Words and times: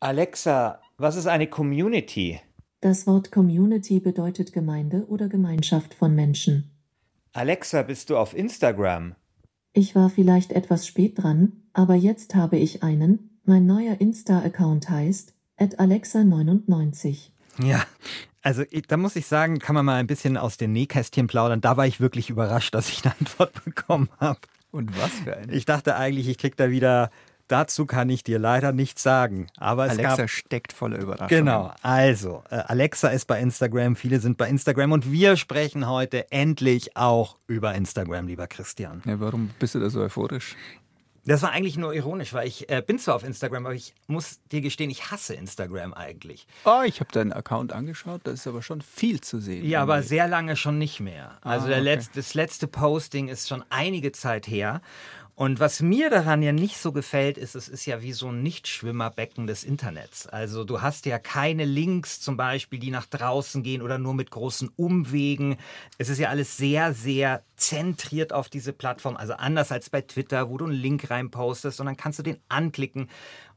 Alexa, 0.00 0.80
was 0.96 1.16
ist 1.16 1.26
eine 1.26 1.48
Community? 1.48 2.40
Das 2.80 3.08
Wort 3.08 3.32
Community 3.32 3.98
bedeutet 3.98 4.52
Gemeinde 4.52 5.06
oder 5.08 5.28
Gemeinschaft 5.28 5.92
von 5.92 6.14
Menschen. 6.14 6.70
Alexa, 7.32 7.82
bist 7.82 8.08
du 8.08 8.16
auf 8.16 8.32
Instagram? 8.32 9.16
Ich 9.72 9.96
war 9.96 10.08
vielleicht 10.08 10.52
etwas 10.52 10.86
spät 10.86 11.20
dran, 11.20 11.64
aber 11.72 11.96
jetzt 11.96 12.36
habe 12.36 12.58
ich 12.58 12.84
einen. 12.84 13.40
Mein 13.44 13.66
neuer 13.66 14.00
Insta-Account 14.00 14.88
heißt 14.88 15.34
@alexa99. 15.58 17.30
Ja, 17.60 17.82
also 18.40 18.62
da 18.86 18.96
muss 18.96 19.16
ich 19.16 19.26
sagen, 19.26 19.58
kann 19.58 19.74
man 19.74 19.84
mal 19.84 19.96
ein 19.96 20.06
bisschen 20.06 20.36
aus 20.36 20.56
den 20.56 20.72
Nähkästchen 20.72 21.26
plaudern. 21.26 21.60
Da 21.60 21.76
war 21.76 21.88
ich 21.88 21.98
wirklich 21.98 22.30
überrascht, 22.30 22.72
dass 22.72 22.88
ich 22.88 23.04
eine 23.04 23.14
Antwort 23.18 23.64
bekommen 23.64 24.10
habe. 24.20 24.38
Und 24.70 24.96
was 25.00 25.10
für 25.10 25.36
eine? 25.36 25.52
Ich 25.52 25.64
dachte 25.64 25.96
eigentlich, 25.96 26.28
ich 26.28 26.38
krieg 26.38 26.56
da 26.56 26.70
wieder 26.70 27.10
Dazu 27.48 27.86
kann 27.86 28.10
ich 28.10 28.22
dir 28.22 28.38
leider 28.38 28.72
nichts 28.72 29.02
sagen. 29.02 29.46
Aber 29.56 29.86
es 29.86 29.92
Alexa 29.92 30.16
gab, 30.16 30.30
steckt 30.30 30.72
voller 30.72 30.98
Überraschungen. 30.98 31.44
Genau. 31.46 31.72
Also, 31.82 32.44
äh, 32.50 32.56
Alexa 32.56 33.08
ist 33.08 33.24
bei 33.26 33.40
Instagram, 33.40 33.96
viele 33.96 34.20
sind 34.20 34.36
bei 34.36 34.48
Instagram 34.48 34.92
und 34.92 35.10
wir 35.10 35.36
sprechen 35.36 35.88
heute 35.88 36.30
endlich 36.30 36.96
auch 36.96 37.36
über 37.46 37.74
Instagram, 37.74 38.26
lieber 38.26 38.46
Christian. 38.46 39.02
Ja, 39.06 39.18
warum 39.18 39.50
bist 39.58 39.74
du 39.74 39.80
da 39.80 39.88
so 39.88 40.00
euphorisch? 40.02 40.54
Das 41.24 41.42
war 41.42 41.50
eigentlich 41.52 41.76
nur 41.76 41.92
ironisch, 41.92 42.32
weil 42.32 42.48
ich 42.48 42.70
äh, 42.70 42.82
bin 42.86 42.98
zwar 42.98 43.14
auf 43.16 43.22
Instagram, 43.24 43.66
aber 43.66 43.74
ich 43.74 43.92
muss 44.06 44.40
dir 44.50 44.62
gestehen, 44.62 44.88
ich 44.88 45.10
hasse 45.10 45.34
Instagram 45.34 45.92
eigentlich. 45.92 46.46
Oh, 46.64 46.80
ich 46.86 47.00
habe 47.00 47.12
deinen 47.12 47.34
Account 47.34 47.72
angeschaut, 47.74 48.22
da 48.24 48.30
ist 48.30 48.46
aber 48.46 48.62
schon 48.62 48.80
viel 48.80 49.20
zu 49.20 49.38
sehen. 49.38 49.66
Ja, 49.66 49.82
aber 49.82 50.02
sehr 50.02 50.26
lange 50.26 50.56
schon 50.56 50.78
nicht 50.78 51.00
mehr. 51.00 51.36
Also 51.42 51.66
Ah, 51.66 51.72
okay. 51.72 51.80
letzte, 51.80 52.12
das 52.14 52.32
letzte 52.32 52.66
Posting 52.66 53.28
ist 53.28 53.46
schon 53.46 53.62
einige 53.68 54.12
Zeit 54.12 54.46
her. 54.48 54.80
Und 55.38 55.60
was 55.60 55.80
mir 55.82 56.10
daran 56.10 56.42
ja 56.42 56.50
nicht 56.50 56.78
so 56.78 56.90
gefällt, 56.90 57.38
ist, 57.38 57.54
es 57.54 57.68
ist 57.68 57.86
ja 57.86 58.02
wie 58.02 58.12
so 58.12 58.26
ein 58.26 58.42
Nichtschwimmerbecken 58.42 59.46
des 59.46 59.62
Internets. 59.62 60.26
Also 60.26 60.64
du 60.64 60.82
hast 60.82 61.06
ja 61.06 61.20
keine 61.20 61.64
Links 61.64 62.20
zum 62.20 62.36
Beispiel, 62.36 62.80
die 62.80 62.90
nach 62.90 63.06
draußen 63.06 63.62
gehen 63.62 63.80
oder 63.80 63.98
nur 63.98 64.14
mit 64.14 64.32
großen 64.32 64.68
Umwegen. 64.74 65.56
Es 65.96 66.08
ist 66.08 66.18
ja 66.18 66.30
alles 66.30 66.56
sehr, 66.56 66.92
sehr 66.92 67.44
zentriert 67.54 68.32
auf 68.32 68.48
diese 68.48 68.72
Plattform. 68.72 69.16
Also 69.16 69.34
anders 69.34 69.70
als 69.70 69.90
bei 69.90 70.00
Twitter, 70.00 70.50
wo 70.50 70.58
du 70.58 70.64
einen 70.64 70.74
Link 70.74 71.08
reinpostest 71.08 71.78
und 71.78 71.86
dann 71.86 71.96
kannst 71.96 72.18
du 72.18 72.24
den 72.24 72.40
anklicken. 72.48 73.08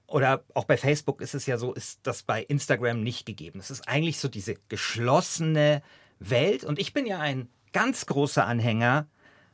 Oder 0.06 0.44
auch 0.54 0.66
bei 0.66 0.78
Facebook 0.78 1.20
ist 1.20 1.34
es 1.34 1.48
ja 1.48 1.58
so, 1.58 1.74
ist 1.74 2.02
das 2.04 2.22
bei 2.22 2.44
Instagram 2.44 3.02
nicht 3.02 3.26
gegeben. 3.26 3.60
Es 3.60 3.72
ist 3.72 3.90
eigentlich 3.90 4.20
so 4.20 4.28
diese 4.28 4.54
geschlossene 4.70 5.82
Welt. 6.20 6.64
Und 6.64 6.78
ich 6.78 6.94
bin 6.94 7.08
ja 7.08 7.18
ein 7.18 7.50
ganz 7.74 8.06
großer 8.06 8.46
Anhänger 8.46 9.08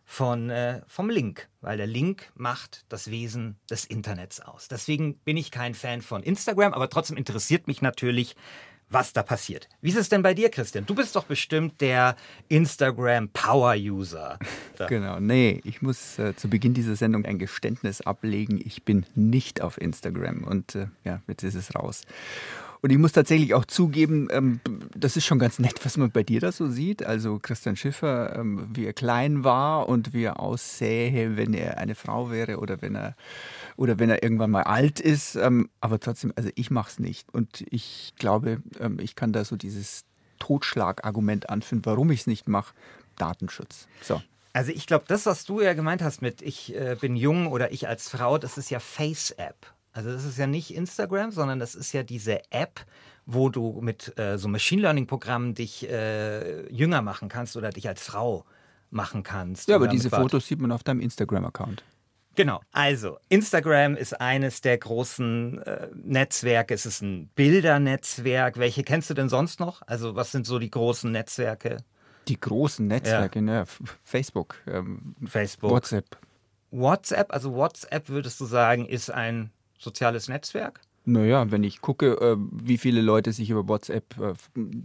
von, 0.10 0.50
äh, 0.50 0.82
vom 0.88 1.10
Link, 1.10 1.50
weil 1.60 1.76
der 1.76 1.86
Link 1.86 2.32
macht 2.34 2.86
das 2.88 3.12
Wesen 3.12 3.58
des 3.70 3.84
Internets 3.84 4.40
aus. 4.40 4.70
Deswegen 4.70 5.18
bin 5.20 5.36
ich 5.36 5.52
kein 5.52 5.76
Fan 5.76 6.02
von 6.02 6.24
Instagram, 6.24 6.74
aber 6.74 6.90
trotzdem 6.90 7.18
interessiert 7.18 7.68
mich 7.68 7.82
natürlich, 7.82 8.38
was 8.90 9.12
da 9.12 9.22
passiert. 9.22 9.68
Wie 9.82 9.90
ist 9.90 9.98
es 9.98 10.08
denn 10.08 10.24
bei 10.24 10.34
dir, 10.34 10.50
Christian? 10.50 10.86
Du 10.86 10.96
bist 10.96 11.14
doch 11.18 11.26
bestimmt 11.26 11.82
der 11.82 12.16
Instagram-Power-User. 12.48 14.40
Genau, 14.90 15.20
nee, 15.20 15.60
ich 15.64 15.82
muss 15.82 16.20
äh, 16.20 16.36
zu 16.36 16.50
Beginn 16.50 16.76
dieser 16.76 16.96
Sendung 16.96 17.26
ein 17.26 17.40
Geständnis 17.40 18.02
ablegen. 18.02 18.62
Ich 18.64 18.84
bin 18.84 19.08
nicht 19.16 19.60
auf 19.60 19.82
Instagram 19.82 20.44
und 20.44 20.76
äh, 20.76 20.86
ja, 21.04 21.24
jetzt 21.28 21.42
ist 21.42 21.56
es 21.56 21.74
raus. 21.74 22.04
Und 22.82 22.92
ich 22.92 22.98
muss 22.98 23.12
tatsächlich 23.12 23.54
auch 23.54 23.66
zugeben, 23.66 24.28
ähm, 24.32 24.60
das 24.96 25.18
ist 25.18 25.26
schon 25.26 25.40
ganz 25.40 25.60
nett, 25.60 25.84
was 25.84 25.98
man 25.98 26.12
bei 26.12 26.24
dir 26.24 26.40
da 26.40 26.52
so 26.52 26.68
sieht. 26.68 27.04
Also 27.04 27.40
Christian 27.40 27.76
Schiffer, 27.76 28.36
ähm, 28.38 28.68
wie 28.74 28.86
er 28.86 28.94
klein 28.94 29.44
war 29.44 29.90
und 29.90 30.14
wie 30.14 30.24
er 30.24 30.40
aussähe, 30.40 31.38
wenn 31.38 31.54
er 31.54 31.78
eine 31.78 31.96
Frau 31.96 32.30
wäre 32.30 32.58
oder 32.58 32.82
wenn 32.82 32.96
er 32.96 33.16
oder 33.76 34.00
wenn 34.00 34.10
er 34.10 34.24
irgendwann 34.24 34.52
mal 34.52 34.64
alt 34.64 35.00
ist. 35.00 35.36
Ähm, 35.36 35.70
aber 35.82 36.00
trotzdem, 36.00 36.34
also 36.36 36.50
ich 36.56 36.72
mache 36.72 36.92
es 36.92 37.00
nicht. 37.00 37.34
Und 37.34 37.66
ich 37.70 38.14
glaube, 38.18 38.62
ähm, 38.80 39.00
ich 39.00 39.16
kann 39.16 39.34
da 39.34 39.44
so 39.44 39.56
dieses 39.56 40.06
Totschlagargument 40.40 41.50
anführen, 41.50 41.82
warum 41.86 42.12
ich 42.12 42.22
es 42.22 42.28
nicht 42.28 42.48
mache. 42.48 42.74
Datenschutz. 43.18 43.88
So. 44.02 44.22
Also 44.54 44.72
ich 44.72 44.88
glaube, 44.88 45.06
das, 45.08 45.26
was 45.26 45.46
du 45.46 45.62
ja 45.62 45.74
gemeint 45.74 46.02
hast 46.02 46.22
mit 46.22 46.42
ich 46.42 46.76
äh, 46.76 46.96
bin 47.00 47.16
jung 47.16 47.48
oder 47.48 47.72
ich 47.72 47.88
als 47.88 48.10
Frau, 48.10 48.38
das 48.38 48.58
ist 48.58 48.70
ja 48.70 48.80
Face-App. 48.80 49.74
Also 49.98 50.12
das 50.12 50.26
ist 50.26 50.38
ja 50.38 50.46
nicht 50.46 50.76
Instagram, 50.76 51.32
sondern 51.32 51.58
das 51.58 51.74
ist 51.74 51.92
ja 51.92 52.04
diese 52.04 52.40
App, 52.52 52.86
wo 53.26 53.50
du 53.50 53.82
mit 53.82 54.16
äh, 54.20 54.38
so 54.38 54.48
Machine 54.48 54.84
Learning-Programmen 54.84 55.56
dich 55.56 55.90
äh, 55.90 56.72
jünger 56.72 57.02
machen 57.02 57.30
kannst 57.30 57.58
oder 57.58 57.72
dich 57.72 57.88
als 57.88 58.04
Frau 58.04 58.46
machen 58.92 59.24
kannst. 59.24 59.68
Ja, 59.68 59.76
aber 59.76 59.88
diese. 59.88 60.12
Fotos 60.12 60.46
sieht 60.46 60.62
man 60.62 60.72
auf 60.72 60.84
deinem 60.84 61.00
Instagram-Account. 61.00 61.84
Genau. 62.36 62.62
Also, 62.72 63.18
Instagram 63.30 63.96
ist 63.96 64.22
eines 64.22 64.62
der 64.62 64.78
großen 64.78 65.64
äh, 65.64 65.88
Netzwerke. 65.96 66.76
Es 66.76 66.86
ist 66.86 67.02
ein 67.02 67.30
Bildernetzwerk. 67.34 68.60
Welche 68.60 68.84
kennst 68.84 69.10
du 69.10 69.16
denn 69.16 69.30
sonst 69.30 69.60
noch? 69.60 69.82
Also, 69.88 70.16
was 70.16 70.32
sind 70.32 70.46
so 70.46 70.60
die 70.60 70.70
großen 70.70 71.12
Netzwerke? 71.12 71.78
Die 72.28 72.40
großen 72.40 72.86
Netzwerke, 72.86 73.42
ne? 73.42 73.62
F- 73.62 73.82
Facebook, 74.04 74.58
ähm, 74.68 75.16
Facebook. 75.26 75.72
WhatsApp. 75.72 76.18
WhatsApp, 76.70 77.34
also 77.34 77.56
WhatsApp 77.56 78.10
würdest 78.10 78.40
du 78.40 78.46
sagen, 78.46 78.86
ist 78.86 79.10
ein 79.10 79.50
soziales 79.78 80.28
Netzwerk? 80.28 80.82
Naja, 81.10 81.50
wenn 81.52 81.64
ich 81.64 81.80
gucke, 81.80 82.20
äh, 82.20 82.36
wie 82.52 82.78
viele 82.78 83.02
Leute 83.02 83.32
sich 83.32 83.50
über 83.50 83.70
WhatsApp 83.70 84.16
äh, 84.20 84.34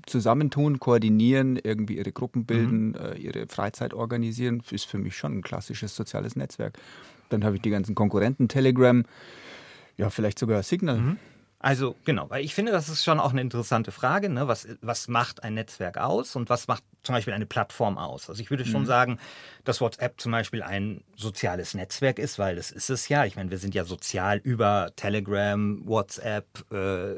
zusammentun, 0.06 0.78
koordinieren, 0.78 1.56
irgendwie 1.56 1.97
ihre 1.97 2.12
Gruppen 2.12 2.44
bilden, 2.47 2.94
äh, 2.94 3.16
ihre 3.16 3.48
Freizeit 3.48 3.92
organisieren, 3.92 4.62
ist 4.70 4.84
für 4.84 4.98
mich 4.98 5.16
schon 5.16 5.38
ein 5.38 5.42
klassisches 5.42 5.97
soziales 5.97 6.36
Netzwerk. 6.36 6.78
Dann 7.28 7.42
habe 7.42 7.56
ich 7.56 7.62
die 7.62 7.70
ganzen 7.70 7.97
Konkurrenten, 7.97 8.47
Telegram, 8.47 9.04
ja, 9.97 10.10
vielleicht 10.10 10.38
sogar 10.38 10.62
Signal. 10.62 11.16
Also 11.62 11.94
genau, 12.04 12.28
weil 12.28 12.44
ich 12.44 12.56
finde, 12.56 12.72
das 12.72 12.88
ist 12.88 13.04
schon 13.04 13.20
auch 13.20 13.30
eine 13.30 13.40
interessante 13.40 13.92
Frage. 13.92 14.28
Ne? 14.28 14.48
Was, 14.48 14.66
was 14.80 15.06
macht 15.06 15.44
ein 15.44 15.54
Netzwerk 15.54 15.96
aus 15.96 16.34
und 16.34 16.50
was 16.50 16.66
macht 16.66 16.82
zum 17.04 17.14
Beispiel 17.14 17.32
eine 17.32 17.46
Plattform 17.46 17.98
aus? 17.98 18.28
Also 18.28 18.42
ich 18.42 18.50
würde 18.50 18.64
schon 18.64 18.84
sagen, 18.84 19.18
dass 19.62 19.80
WhatsApp 19.80 20.20
zum 20.20 20.32
Beispiel 20.32 20.64
ein 20.64 21.04
soziales 21.16 21.74
Netzwerk 21.74 22.18
ist, 22.18 22.40
weil 22.40 22.56
das 22.56 22.72
ist 22.72 22.90
es 22.90 23.08
ja. 23.08 23.24
Ich 23.26 23.36
meine, 23.36 23.52
wir 23.52 23.58
sind 23.58 23.76
ja 23.76 23.84
sozial 23.84 24.38
über 24.38 24.90
Telegram, 24.96 25.86
WhatsApp, 25.86 26.46
äh, 26.72 27.14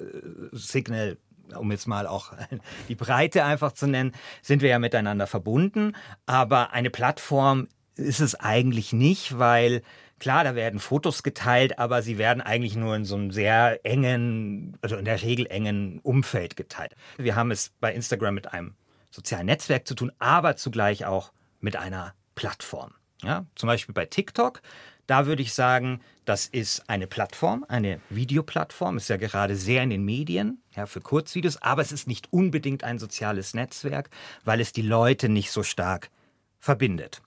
Signal, 0.52 1.16
um 1.58 1.72
jetzt 1.72 1.88
mal 1.88 2.06
auch 2.06 2.34
die 2.88 2.96
Breite 2.96 3.44
einfach 3.44 3.72
zu 3.72 3.86
nennen, 3.86 4.12
sind 4.42 4.60
wir 4.60 4.68
ja 4.68 4.78
miteinander 4.78 5.26
verbunden. 5.26 5.96
Aber 6.26 6.72
eine 6.72 6.90
Plattform 6.90 7.68
ist 7.96 8.20
es 8.20 8.34
eigentlich 8.34 8.92
nicht, 8.92 9.38
weil 9.38 9.82
klar, 10.18 10.44
da 10.44 10.54
werden 10.54 10.80
Fotos 10.80 11.22
geteilt, 11.22 11.78
aber 11.78 12.02
sie 12.02 12.18
werden 12.18 12.40
eigentlich 12.40 12.76
nur 12.76 12.96
in 12.96 13.04
so 13.04 13.16
einem 13.16 13.30
sehr 13.30 13.84
engen, 13.84 14.76
also 14.80 14.96
in 14.96 15.04
der 15.04 15.22
Regel 15.22 15.46
engen 15.46 15.98
Umfeld 16.00 16.56
geteilt. 16.56 16.94
Wir 17.16 17.36
haben 17.36 17.50
es 17.50 17.72
bei 17.80 17.92
Instagram 17.92 18.34
mit 18.34 18.52
einem 18.52 18.74
sozialen 19.10 19.46
Netzwerk 19.46 19.86
zu 19.86 19.94
tun, 19.94 20.12
aber 20.18 20.56
zugleich 20.56 21.04
auch 21.04 21.32
mit 21.60 21.76
einer 21.76 22.14
Plattform. 22.34 22.92
Ja, 23.22 23.46
zum 23.54 23.68
Beispiel 23.68 23.94
bei 23.94 24.04
TikTok, 24.04 24.60
da 25.06 25.26
würde 25.26 25.42
ich 25.42 25.54
sagen, 25.54 26.00
das 26.24 26.46
ist 26.46 26.88
eine 26.88 27.06
Plattform, 27.06 27.64
eine 27.68 28.00
Videoplattform, 28.10 28.96
ist 28.96 29.08
ja 29.08 29.16
gerade 29.16 29.56
sehr 29.56 29.82
in 29.82 29.90
den 29.90 30.04
Medien, 30.04 30.62
ja, 30.74 30.86
für 30.86 31.00
Kurzvideos, 31.00 31.60
aber 31.62 31.82
es 31.82 31.92
ist 31.92 32.06
nicht 32.06 32.32
unbedingt 32.32 32.84
ein 32.84 32.98
soziales 32.98 33.54
Netzwerk, 33.54 34.10
weil 34.44 34.60
es 34.60 34.72
die 34.72 34.82
Leute 34.82 35.28
nicht 35.28 35.50
so 35.50 35.62
stark 35.62 36.10
verbindet. 36.58 37.22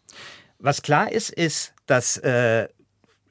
Was 0.60 0.82
klar 0.82 1.12
ist, 1.12 1.30
ist, 1.30 1.74
dass 1.86 2.18
äh, 2.18 2.68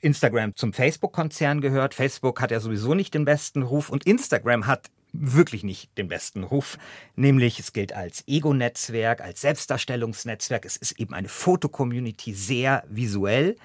Instagram 0.01 0.55
zum 0.57 0.73
Facebook-Konzern 0.73 1.61
gehört. 1.61 1.95
Facebook 1.95 2.41
hat 2.41 2.51
ja 2.51 2.61
sowieso 2.61 2.95
nicht 2.95 3.15
den 3.15 3.25
besten 3.25 3.63
Ruf 3.63 3.91
und 3.91 4.05
Instagram 4.05 4.67
hat 4.67 4.91
wirklich 5.13 5.65
nicht 5.65 5.97
den 5.99 6.09
besten 6.09 6.45
Ruf. 6.45 6.79
Nämlich 7.15 7.59
es 7.59 7.73
gilt 7.73 7.93
als 7.93 8.25
Ego-Netzwerk, 8.27 9.21
als 9.21 9.41
Selbstdarstellungsnetzwerk. 9.41 10.65
Es 10.65 10.77
ist 10.77 10.99
eben 11.01 11.15
eine 11.15 11.29
Fotocommunity, 11.29 12.35
sehr 12.35 12.85
visuell. 12.89 13.57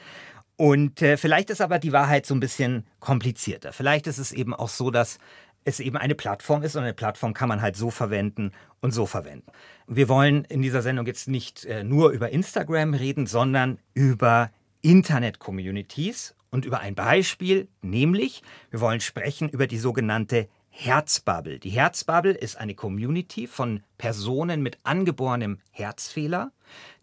Und 0.56 1.02
äh, 1.02 1.18
vielleicht 1.18 1.50
ist 1.50 1.62
aber 1.62 1.80
die 1.80 1.92
Wahrheit 1.92 2.26
so 2.26 2.36
ein 2.36 2.40
bisschen 2.40 2.86
komplizierter. 3.00 3.74
Vielleicht 3.74 4.08
ist 4.08 4.20
es 4.20 4.32
eben 4.32 4.54
auch 4.54 4.70
so, 4.70 4.92
dass 4.92 5.18
es 5.64 5.80
eben 5.80 5.98
eine 5.98 6.16
Plattform 6.16 6.64
ist 6.64 6.76
und 6.76 6.84
eine 6.84 6.94
Plattform 6.94 7.34
kann 7.34 7.50
man 7.50 7.62
halt 7.62 7.76
so 7.76 7.92
verwenden 7.92 8.52
und 8.80 8.92
so 8.92 9.06
verwenden. 9.06 9.52
Wir 9.88 10.10
wollen 10.10 10.46
in 10.46 10.62
dieser 10.62 10.82
Sendung 10.82 11.06
jetzt 11.06 11.28
nicht 11.28 11.66
äh, 11.66 11.84
nur 11.84 12.12
über 12.12 12.30
Instagram 12.30 12.94
reden, 12.94 13.28
sondern 13.28 13.80
über 13.94 14.52
Internet-Communities 14.82 16.36
und 16.50 16.66
über 16.66 16.80
ein 16.80 16.96
Beispiel, 16.96 17.68
nämlich 17.82 18.44
wir 18.70 18.82
wollen 18.82 19.02
sprechen 19.02 19.50
über 19.50 19.68
die 19.68 19.78
sogenannte 19.78 20.50
Herzbubble. 20.70 21.60
Die 21.60 21.70
Herzbubble 21.70 22.34
ist 22.34 22.58
eine 22.58 22.76
Community 22.76 23.48
von 23.48 23.84
Personen 23.98 24.62
mit 24.62 24.80
angeborenem 24.84 25.60
Herzfehler, 25.72 26.52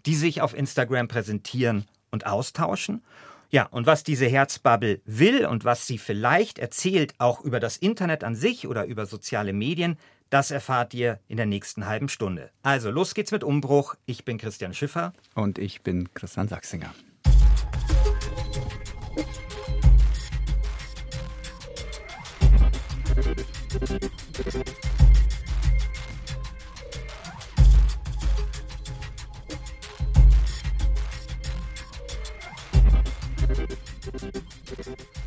die 0.06 0.14
sich 0.14 0.40
auf 0.40 0.54
Instagram 0.56 1.06
präsentieren 1.06 1.84
und 2.10 2.26
austauschen. 2.26 3.02
Ja, 3.50 3.64
und 3.64 3.86
was 3.86 4.04
diese 4.04 4.26
Herzbubble 4.26 5.00
will 5.04 5.46
und 5.46 5.64
was 5.64 5.86
sie 5.86 5.98
vielleicht 5.98 6.58
erzählt, 6.58 7.14
auch 7.18 7.40
über 7.42 7.60
das 7.60 7.76
Internet 7.76 8.24
an 8.24 8.34
sich 8.34 8.66
oder 8.66 8.84
über 8.84 9.06
soziale 9.06 9.52
Medien, 9.52 9.98
das 10.28 10.50
erfahrt 10.50 10.92
ihr 10.92 11.20
in 11.28 11.38
der 11.38 11.46
nächsten 11.46 11.86
halben 11.86 12.10
Stunde. 12.10 12.50
Also, 12.62 12.90
los 12.90 13.14
geht's 13.14 13.32
mit 13.32 13.44
Umbruch. 13.44 13.94
Ich 14.04 14.26
bin 14.26 14.36
Christian 14.36 14.74
Schiffer. 14.74 15.14
Und 15.34 15.58
ich 15.58 15.80
bin 15.80 16.12
Christian 16.12 16.48
Sachsinger. 16.48 16.92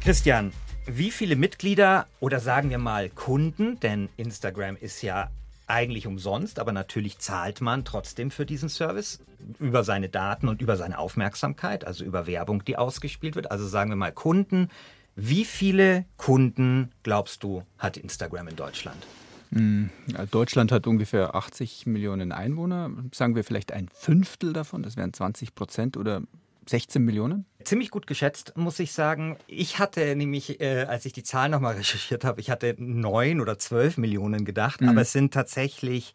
Christian, 0.01 0.51
wie 0.87 1.11
viele 1.11 1.35
Mitglieder 1.35 2.07
oder 2.19 2.39
sagen 2.39 2.69
wir 2.69 2.77
mal 2.77 3.09
Kunden, 3.09 3.79
denn 3.79 4.09
Instagram 4.17 4.75
ist 4.75 5.01
ja 5.03 5.29
eigentlich 5.71 6.07
umsonst, 6.07 6.59
aber 6.59 6.71
natürlich 6.71 7.19
zahlt 7.19 7.62
man 7.62 7.85
trotzdem 7.85 8.31
für 8.31 8.45
diesen 8.45 8.69
Service 8.69 9.23
über 9.59 9.83
seine 9.83 10.09
Daten 10.09 10.47
und 10.47 10.62
über 10.62 10.77
seine 10.77 11.00
Aufmerksamkeit, 11.00 11.85
also 11.85 12.03
über 12.03 12.27
Werbung, 12.27 12.63
die 12.65 12.77
ausgespielt 12.77 13.35
wird. 13.35 13.51
Also 13.51 13.68
sagen 13.68 13.89
wir 13.89 13.95
mal 13.95 14.12
Kunden. 14.12 14.69
Wie 15.15 15.45
viele 15.45 16.06
Kunden, 16.18 16.91
glaubst 17.03 17.44
du, 17.44 17.63
hat 17.77 17.97
Instagram 17.97 18.47
in 18.47 18.56
Deutschland? 18.56 19.06
Hm, 19.51 19.89
Deutschland 20.31 20.71
hat 20.71 20.88
ungefähr 20.88 21.35
80 21.35 21.85
Millionen 21.85 22.31
Einwohner. 22.31 22.89
Sagen 23.13 23.35
wir 23.35 23.44
vielleicht 23.44 23.71
ein 23.73 23.89
Fünftel 23.94 24.53
davon, 24.53 24.83
das 24.83 24.95
wären 24.95 25.13
20 25.13 25.56
Prozent 25.56 25.97
oder 25.97 26.21
16 26.68 27.03
Millionen? 27.03 27.45
Ziemlich 27.63 27.91
gut 27.91 28.07
geschätzt, 28.07 28.53
muss 28.55 28.79
ich 28.79 28.91
sagen. 28.91 29.37
Ich 29.47 29.79
hatte 29.79 30.15
nämlich, 30.15 30.59
äh, 30.61 30.83
als 30.83 31.05
ich 31.05 31.13
die 31.13 31.23
Zahlen 31.23 31.51
nochmal 31.51 31.75
recherchiert 31.75 32.23
habe, 32.23 32.41
ich 32.41 32.49
hatte 32.49 32.75
neun 32.77 33.41
oder 33.41 33.57
zwölf 33.57 33.97
Millionen 33.97 34.45
gedacht, 34.45 34.81
mhm. 34.81 34.89
aber 34.89 35.01
es 35.01 35.11
sind 35.11 35.33
tatsächlich 35.33 36.13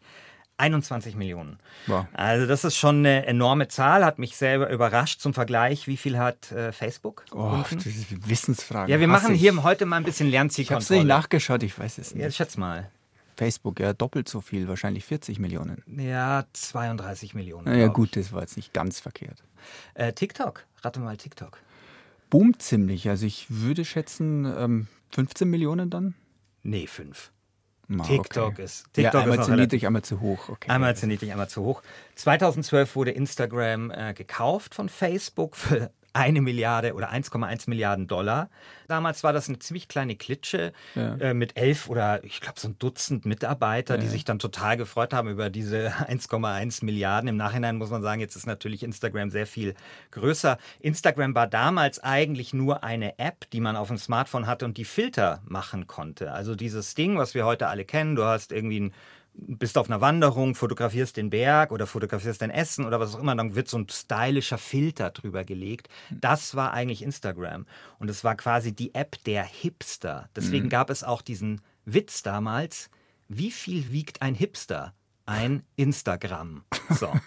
21 0.57 1.15
Millionen. 1.15 1.59
Wow. 1.85 2.05
Also 2.13 2.47
das 2.47 2.63
ist 2.63 2.75
schon 2.75 2.97
eine 2.99 3.25
enorme 3.27 3.67
Zahl, 3.67 4.03
hat 4.03 4.17
mich 4.17 4.35
selber 4.35 4.69
überrascht. 4.69 5.21
Zum 5.21 5.33
Vergleich, 5.33 5.87
wie 5.87 5.97
viel 5.97 6.17
hat 6.17 6.51
äh, 6.51 6.71
Facebook? 6.71 7.25
Oh, 7.31 7.63
das 7.71 7.85
ist 7.85 8.11
eine 8.11 8.27
Wissensfrage. 8.27 8.91
Ja, 8.91 8.99
wir 8.99 9.07
machen 9.07 9.35
hier 9.35 9.63
heute 9.63 9.85
mal 9.85 9.97
ein 9.97 10.03
bisschen 10.03 10.29
Lernzielkontrolle. 10.29 10.83
Ich 10.83 10.89
habe 10.89 10.99
es 10.99 11.03
nicht 11.03 11.07
nachgeschaut, 11.07 11.63
ich 11.63 11.77
weiß 11.77 11.99
es 11.99 12.13
nicht. 12.13 12.23
Ja, 12.23 12.31
schätz 12.31 12.57
mal. 12.57 12.89
Facebook, 13.37 13.79
ja, 13.79 13.93
doppelt 13.93 14.27
so 14.27 14.41
viel, 14.41 14.67
wahrscheinlich 14.67 15.05
40 15.05 15.39
Millionen. 15.39 15.83
Ja, 15.85 16.45
32 16.53 17.35
Millionen. 17.35 17.79
Ja, 17.79 17.87
gut, 17.87 18.15
das 18.15 18.33
war 18.33 18.41
jetzt 18.41 18.57
nicht 18.57 18.73
ganz 18.73 18.99
verkehrt. 18.99 19.43
Äh, 19.93 20.13
TikTok, 20.13 20.65
rate 20.81 20.99
mal 20.99 21.17
TikTok. 21.17 21.59
Boomt 22.29 22.61
ziemlich. 22.61 23.07
Also 23.07 23.25
ich 23.25 23.45
würde 23.49 23.85
schätzen, 23.85 24.45
ähm, 24.45 24.87
15 25.11 25.49
Millionen 25.49 25.89
dann? 25.89 26.15
Nee, 26.63 26.87
5. 26.87 27.31
Ah, 27.89 28.03
TikTok 28.03 28.53
okay. 28.53 28.63
ist 28.63 28.85
TikTok 28.91 29.13
ja, 29.13 29.21
einmal 29.21 29.39
ist 29.39 29.45
zu 29.45 29.55
niedrig, 29.55 29.85
einmal 29.85 30.01
zu 30.01 30.19
hoch. 30.19 30.49
Okay. 30.49 30.69
Einmal 30.69 30.97
zu 30.97 31.07
niedrig, 31.07 31.31
einmal 31.31 31.47
zu 31.47 31.63
hoch. 31.63 31.81
2012 32.15 32.95
wurde 32.97 33.11
Instagram 33.11 33.91
äh, 33.91 34.13
gekauft 34.13 34.75
von 34.75 34.89
Facebook 34.89 35.55
für 35.55 35.91
eine 36.17 36.41
Milliarde 36.41 36.93
oder 36.93 37.11
1,1 37.11 37.69
Milliarden 37.69 38.07
Dollar. 38.07 38.49
Damals 38.87 39.23
war 39.23 39.33
das 39.33 39.49
eine 39.49 39.59
ziemlich 39.59 39.87
kleine 39.87 40.15
Klitsche 40.15 40.71
ja. 40.95 41.15
äh, 41.15 41.33
mit 41.33 41.57
elf 41.57 41.89
oder 41.89 42.23
ich 42.23 42.39
glaube 42.41 42.59
so 42.59 42.69
ein 42.69 42.79
Dutzend 42.79 43.25
Mitarbeiter, 43.25 43.95
ja. 43.95 44.01
die 44.01 44.07
sich 44.07 44.23
dann 44.23 44.39
total 44.39 44.77
gefreut 44.77 45.13
haben 45.13 45.29
über 45.29 45.49
diese 45.49 45.89
1,1 46.07 46.85
Milliarden. 46.85 47.27
Im 47.27 47.37
Nachhinein 47.37 47.77
muss 47.77 47.89
man 47.89 48.01
sagen, 48.01 48.21
jetzt 48.21 48.35
ist 48.35 48.47
natürlich 48.47 48.83
Instagram 48.83 49.29
sehr 49.29 49.47
viel 49.47 49.75
größer. 50.11 50.57
Instagram 50.79 51.35
war 51.35 51.47
damals 51.47 51.99
eigentlich 51.99 52.53
nur 52.53 52.83
eine 52.83 53.19
App, 53.19 53.49
die 53.51 53.59
man 53.59 53.75
auf 53.75 53.89
dem 53.89 53.97
Smartphone 53.97 54.47
hatte 54.47 54.65
und 54.65 54.77
die 54.77 54.85
Filter 54.85 55.41
machen 55.45 55.87
konnte. 55.87 56.31
Also 56.31 56.55
dieses 56.55 56.95
Ding, 56.95 57.17
was 57.17 57.33
wir 57.33 57.45
heute 57.45 57.67
alle 57.67 57.85
kennen, 57.85 58.15
du 58.15 58.23
hast 58.23 58.51
irgendwie 58.51 58.79
ein 58.79 58.93
bist 59.37 59.77
auf 59.77 59.89
einer 59.89 60.01
Wanderung, 60.01 60.55
fotografierst 60.55 61.17
den 61.17 61.29
Berg 61.29 61.71
oder 61.71 61.87
fotografierst 61.87 62.41
dein 62.41 62.49
Essen 62.49 62.85
oder 62.85 62.99
was 62.99 63.15
auch 63.15 63.19
immer, 63.19 63.35
dann 63.35 63.55
wird 63.55 63.67
so 63.67 63.77
ein 63.77 63.87
stylischer 63.89 64.57
Filter 64.57 65.11
drüber 65.11 65.43
gelegt. 65.43 65.89
Das 66.09 66.55
war 66.55 66.73
eigentlich 66.73 67.01
Instagram. 67.01 67.65
Und 67.99 68.09
es 68.09 68.23
war 68.23 68.35
quasi 68.35 68.73
die 68.73 68.95
App 68.95 69.23
der 69.25 69.43
Hipster. 69.43 70.29
Deswegen 70.35 70.65
mhm. 70.65 70.69
gab 70.69 70.89
es 70.89 71.03
auch 71.03 71.21
diesen 71.21 71.61
Witz 71.85 72.23
damals, 72.23 72.89
wie 73.27 73.51
viel 73.51 73.91
wiegt 73.91 74.21
ein 74.21 74.35
Hipster? 74.35 74.93
Ein 75.25 75.63
Instagram. 75.75 76.63
So. 76.89 77.11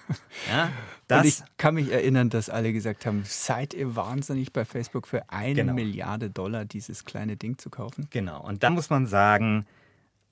Ja, 0.48 0.70
das 1.06 1.20
Und 1.20 1.26
ich 1.26 1.42
kann 1.58 1.74
mich 1.74 1.92
erinnern, 1.92 2.30
dass 2.30 2.48
alle 2.48 2.72
gesagt 2.72 3.04
haben, 3.04 3.24
seid 3.26 3.74
ihr 3.74 3.94
wahnsinnig 3.94 4.52
bei 4.52 4.64
Facebook 4.64 5.06
für 5.06 5.28
eine 5.28 5.54
genau. 5.54 5.74
Milliarde 5.74 6.30
Dollar 6.30 6.64
dieses 6.64 7.04
kleine 7.04 7.36
Ding 7.36 7.58
zu 7.58 7.68
kaufen? 7.68 8.06
Genau. 8.10 8.42
Und 8.42 8.62
da 8.62 8.70
muss 8.70 8.88
man 8.88 9.06
sagen, 9.06 9.66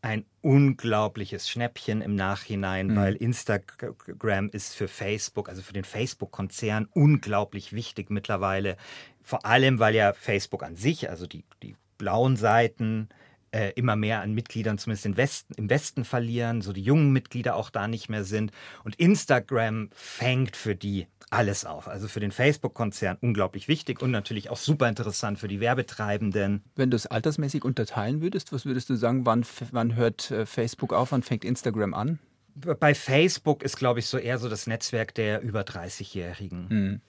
ein 0.00 0.24
unglaubliches 0.42 1.48
Schnäppchen 1.48 2.00
im 2.00 2.14
Nachhinein, 2.14 2.88
mhm. 2.88 2.96
weil 2.96 3.14
Instagram 3.16 4.48
ist 4.50 4.74
für 4.74 4.88
Facebook, 4.88 5.48
also 5.48 5.62
für 5.62 5.72
den 5.72 5.84
Facebook-Konzern, 5.84 6.88
unglaublich 6.92 7.72
wichtig 7.72 8.10
mittlerweile. 8.10 8.76
Vor 9.22 9.44
allem, 9.44 9.78
weil 9.78 9.94
ja 9.94 10.12
Facebook 10.12 10.62
an 10.62 10.76
sich, 10.76 11.10
also 11.10 11.26
die, 11.26 11.44
die 11.62 11.76
blauen 11.98 12.36
Seiten, 12.36 13.08
äh, 13.50 13.72
immer 13.76 13.96
mehr 13.96 14.20
an 14.20 14.34
Mitgliedern, 14.34 14.78
zumindest 14.78 15.06
im 15.06 15.16
Westen, 15.16 15.54
im 15.54 15.70
Westen 15.70 16.04
verlieren, 16.04 16.60
so 16.60 16.72
die 16.72 16.82
jungen 16.82 17.12
Mitglieder 17.12 17.56
auch 17.56 17.70
da 17.70 17.88
nicht 17.88 18.08
mehr 18.08 18.24
sind. 18.24 18.52
Und 18.84 18.96
Instagram 18.96 19.90
fängt 19.94 20.56
für 20.56 20.74
die 20.74 21.06
alles 21.30 21.64
auf. 21.64 21.88
Also 21.88 22.08
für 22.08 22.20
den 22.20 22.32
Facebook-Konzern 22.32 23.18
unglaublich 23.20 23.68
wichtig 23.68 24.00
und 24.02 24.10
natürlich 24.10 24.50
auch 24.50 24.56
super 24.56 24.88
interessant 24.88 25.38
für 25.38 25.48
die 25.48 25.60
Werbetreibenden. 25.60 26.62
Wenn 26.74 26.90
du 26.90 26.96
es 26.96 27.06
altersmäßig 27.06 27.64
unterteilen 27.64 28.20
würdest, 28.22 28.52
was 28.52 28.64
würdest 28.64 28.88
du 28.90 28.96
sagen, 28.96 29.26
wann, 29.26 29.44
wann 29.70 29.94
hört 29.96 30.30
äh, 30.30 30.46
Facebook 30.46 30.92
auf, 30.92 31.12
wann 31.12 31.22
fängt 31.22 31.44
Instagram 31.44 31.94
an? 31.94 32.18
Bei 32.54 32.94
Facebook 32.94 33.62
ist, 33.62 33.76
glaube 33.76 34.00
ich, 34.00 34.06
so 34.06 34.18
eher 34.18 34.38
so 34.38 34.48
das 34.48 34.66
Netzwerk 34.66 35.14
der 35.14 35.42
über 35.42 35.60
30-Jährigen. 35.60 36.66
Mhm. 36.68 37.00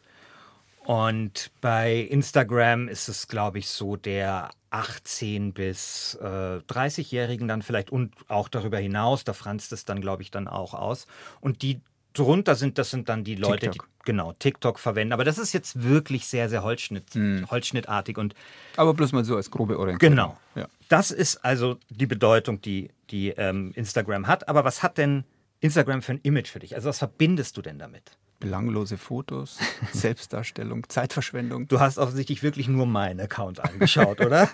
Und 0.89 1.51
bei 1.61 1.97
Instagram 1.97 2.87
ist 2.87 3.09
es, 3.09 3.27
glaube 3.27 3.59
ich, 3.59 3.69
so 3.69 3.95
der 3.95 4.49
18 4.71 5.53
bis 5.53 6.17
äh, 6.19 6.25
30-Jährigen 6.25 7.47
dann 7.47 7.61
vielleicht 7.61 7.91
und 7.91 8.15
auch 8.27 8.49
darüber 8.49 8.79
hinaus. 8.79 9.23
Da 9.23 9.33
franzt 9.33 9.71
es 9.71 9.85
dann, 9.85 10.01
glaube 10.01 10.23
ich, 10.23 10.31
dann 10.31 10.47
auch 10.47 10.73
aus. 10.73 11.05
Und 11.41 11.61
die 11.61 11.81
drunter 12.13 12.55
sind, 12.55 12.79
das 12.79 12.89
sind 12.89 13.07
dann 13.07 13.23
die 13.23 13.35
Leute, 13.35 13.69
TikTok. 13.69 13.87
die 13.99 14.03
genau 14.03 14.33
TikTok 14.33 14.79
verwenden. 14.79 15.13
Aber 15.13 15.23
das 15.23 15.37
ist 15.37 15.53
jetzt 15.53 15.83
wirklich 15.83 16.25
sehr, 16.25 16.49
sehr 16.49 16.63
Holzschnitt, 16.63 17.13
mm. 17.13 17.43
holzschnittartig. 17.51 18.17
Und 18.17 18.33
Aber 18.75 18.95
bloß 18.95 19.11
mal 19.11 19.23
so 19.23 19.35
als 19.35 19.51
grobe 19.51 19.77
Orientierung. 19.77 20.15
Genau. 20.15 20.37
Ja. 20.55 20.65
Das 20.87 21.11
ist 21.11 21.45
also 21.45 21.77
die 21.91 22.07
Bedeutung, 22.07 22.61
die, 22.61 22.89
die 23.11 23.29
ähm, 23.29 23.73
Instagram 23.75 24.25
hat. 24.25 24.49
Aber 24.49 24.63
was 24.63 24.81
hat 24.81 24.97
denn 24.97 25.23
Instagram 25.59 26.01
für 26.01 26.13
ein 26.13 26.19
Image 26.23 26.47
für 26.47 26.57
dich? 26.57 26.73
Also 26.73 26.89
was 26.89 26.97
verbindest 26.97 27.57
du 27.57 27.61
denn 27.61 27.77
damit? 27.77 28.17
Belanglose 28.39 28.97
Fotos, 28.97 29.57
Selbstdarstellung, 29.93 30.87
Zeitverschwendung. 30.89 31.67
Du 31.67 31.79
hast 31.79 31.97
offensichtlich 31.97 32.43
wirklich 32.43 32.67
nur 32.67 32.85
meinen 32.85 33.19
Account 33.19 33.59
angeschaut, 33.59 34.21
oder? 34.21 34.49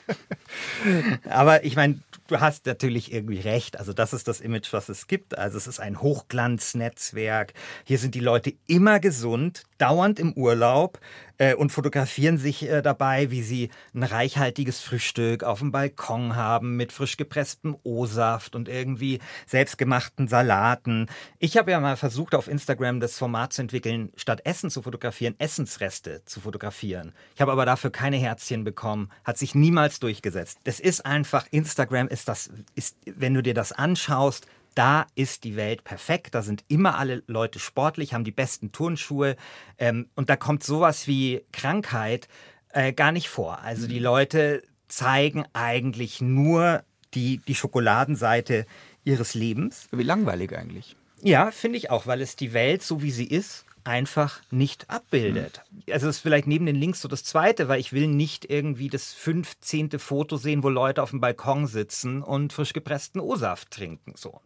Aber 1.29 1.63
ich 1.63 1.75
meine, 1.75 1.99
du 2.27 2.39
hast 2.39 2.65
natürlich 2.65 3.13
irgendwie 3.13 3.39
recht. 3.39 3.77
Also 3.79 3.93
das 3.93 4.13
ist 4.13 4.27
das 4.27 4.41
Image, 4.41 4.73
was 4.73 4.89
es 4.89 5.07
gibt. 5.07 5.37
Also 5.37 5.57
es 5.57 5.67
ist 5.67 5.79
ein 5.79 6.01
Hochglanznetzwerk. 6.01 7.53
Hier 7.83 7.97
sind 7.97 8.15
die 8.15 8.19
Leute 8.19 8.53
immer 8.67 8.99
gesund, 8.99 9.63
dauernd 9.77 10.19
im 10.19 10.33
Urlaub 10.33 10.99
äh, 11.37 11.55
und 11.55 11.71
fotografieren 11.71 12.37
sich 12.37 12.69
äh, 12.69 12.81
dabei, 12.81 13.31
wie 13.31 13.41
sie 13.41 13.69
ein 13.93 14.03
reichhaltiges 14.03 14.81
Frühstück 14.81 15.43
auf 15.43 15.59
dem 15.59 15.71
Balkon 15.71 16.35
haben 16.35 16.75
mit 16.75 16.91
frisch 16.91 17.17
gepresstem 17.17 17.75
O-Saft 17.83 18.55
und 18.55 18.69
irgendwie 18.69 19.19
selbstgemachten 19.45 20.27
Salaten. 20.27 21.07
Ich 21.39 21.57
habe 21.57 21.71
ja 21.71 21.79
mal 21.79 21.97
versucht, 21.97 22.35
auf 22.35 22.47
Instagram 22.47 22.99
das 22.99 23.17
Format 23.17 23.53
zu 23.53 23.61
entwickeln, 23.61 24.11
statt 24.15 24.41
Essen 24.45 24.69
zu 24.69 24.81
fotografieren, 24.81 25.35
Essensreste 25.37 26.23
zu 26.25 26.41
fotografieren. 26.41 27.13
Ich 27.35 27.41
habe 27.41 27.51
aber 27.51 27.65
dafür 27.65 27.91
keine 27.91 28.17
Herzchen 28.17 28.63
bekommen, 28.63 29.09
hat 29.23 29.37
sich 29.37 29.55
niemals 29.55 29.99
durchgesetzt. 29.99 30.59
Das 30.63 30.79
ist 30.79 31.05
einfach, 31.05 31.47
Instagram 31.51 32.07
ist 32.07 32.27
das, 32.27 32.49
ist, 32.75 32.97
wenn 33.05 33.33
du 33.33 33.41
dir 33.41 33.53
das 33.53 33.71
anschaust, 33.71 34.47
da 34.75 35.07
ist 35.15 35.43
die 35.43 35.55
Welt 35.55 35.83
perfekt. 35.83 36.35
Da 36.35 36.41
sind 36.41 36.63
immer 36.67 36.97
alle 36.97 37.23
Leute 37.27 37.59
sportlich, 37.59 38.13
haben 38.13 38.23
die 38.23 38.31
besten 38.31 38.71
Turnschuhe. 38.71 39.35
Ähm, 39.77 40.09
und 40.15 40.29
da 40.29 40.35
kommt 40.35 40.63
sowas 40.63 41.07
wie 41.07 41.43
Krankheit 41.51 42.27
äh, 42.73 42.93
gar 42.93 43.11
nicht 43.11 43.29
vor. 43.29 43.59
Also 43.59 43.87
die 43.87 43.99
mhm. 43.99 44.03
Leute 44.03 44.63
zeigen 44.87 45.45
eigentlich 45.53 46.21
nur 46.21 46.83
die, 47.13 47.37
die 47.47 47.55
Schokoladenseite 47.55 48.65
ihres 49.03 49.33
Lebens. 49.33 49.87
Wie 49.91 50.03
langweilig 50.03 50.55
eigentlich. 50.55 50.95
Ja, 51.21 51.51
finde 51.51 51.77
ich 51.77 51.89
auch, 51.89 52.05
weil 52.05 52.21
es 52.21 52.35
die 52.35 52.53
Welt, 52.53 52.83
so 52.83 53.01
wie 53.01 53.11
sie 53.11 53.25
ist, 53.25 53.64
einfach 53.85 54.41
nicht 54.51 54.89
abbildet. 54.89 55.61
Mhm. 55.71 55.93
Also 55.93 56.07
das 56.07 56.17
ist 56.17 56.21
vielleicht 56.21 56.47
neben 56.47 56.65
den 56.65 56.75
Links 56.75 57.01
so 57.01 57.07
das 57.07 57.23
Zweite, 57.23 57.67
weil 57.67 57.79
ich 57.79 57.93
will 57.93 58.07
nicht 58.07 58.49
irgendwie 58.49 58.89
das 58.89 59.13
fünfzehnte 59.13 59.99
Foto 59.99 60.37
sehen, 60.37 60.63
wo 60.63 60.69
Leute 60.69 61.01
auf 61.01 61.11
dem 61.11 61.21
Balkon 61.21 61.67
sitzen 61.67 62.21
und 62.21 62.53
frisch 62.53 62.73
gepressten 62.73 63.21
O-Saft 63.21 63.71
trinken. 63.71 64.13
So. 64.15 64.41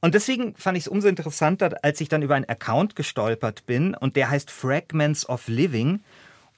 Und 0.00 0.14
deswegen 0.14 0.54
fand 0.56 0.76
ich 0.76 0.84
es 0.84 0.88
umso 0.88 1.08
interessanter, 1.08 1.76
als 1.82 2.00
ich 2.00 2.08
dann 2.08 2.22
über 2.22 2.34
einen 2.34 2.48
Account 2.48 2.96
gestolpert 2.96 3.66
bin 3.66 3.94
und 3.94 4.16
der 4.16 4.30
heißt 4.30 4.50
Fragments 4.50 5.28
of 5.28 5.48
Living. 5.48 6.02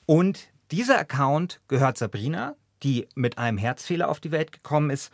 Und 0.07 0.49
dieser 0.71 0.99
Account 0.99 1.61
gehört 1.69 1.97
Sabrina, 1.99 2.57
die 2.83 3.09
mit 3.15 3.39
einem 3.39 3.59
Herzfehler 3.59 4.09
auf 4.09 4.21
die 4.21 4.33
Welt 4.33 4.53
gekommen 4.53 4.91
ist. 4.91 5.13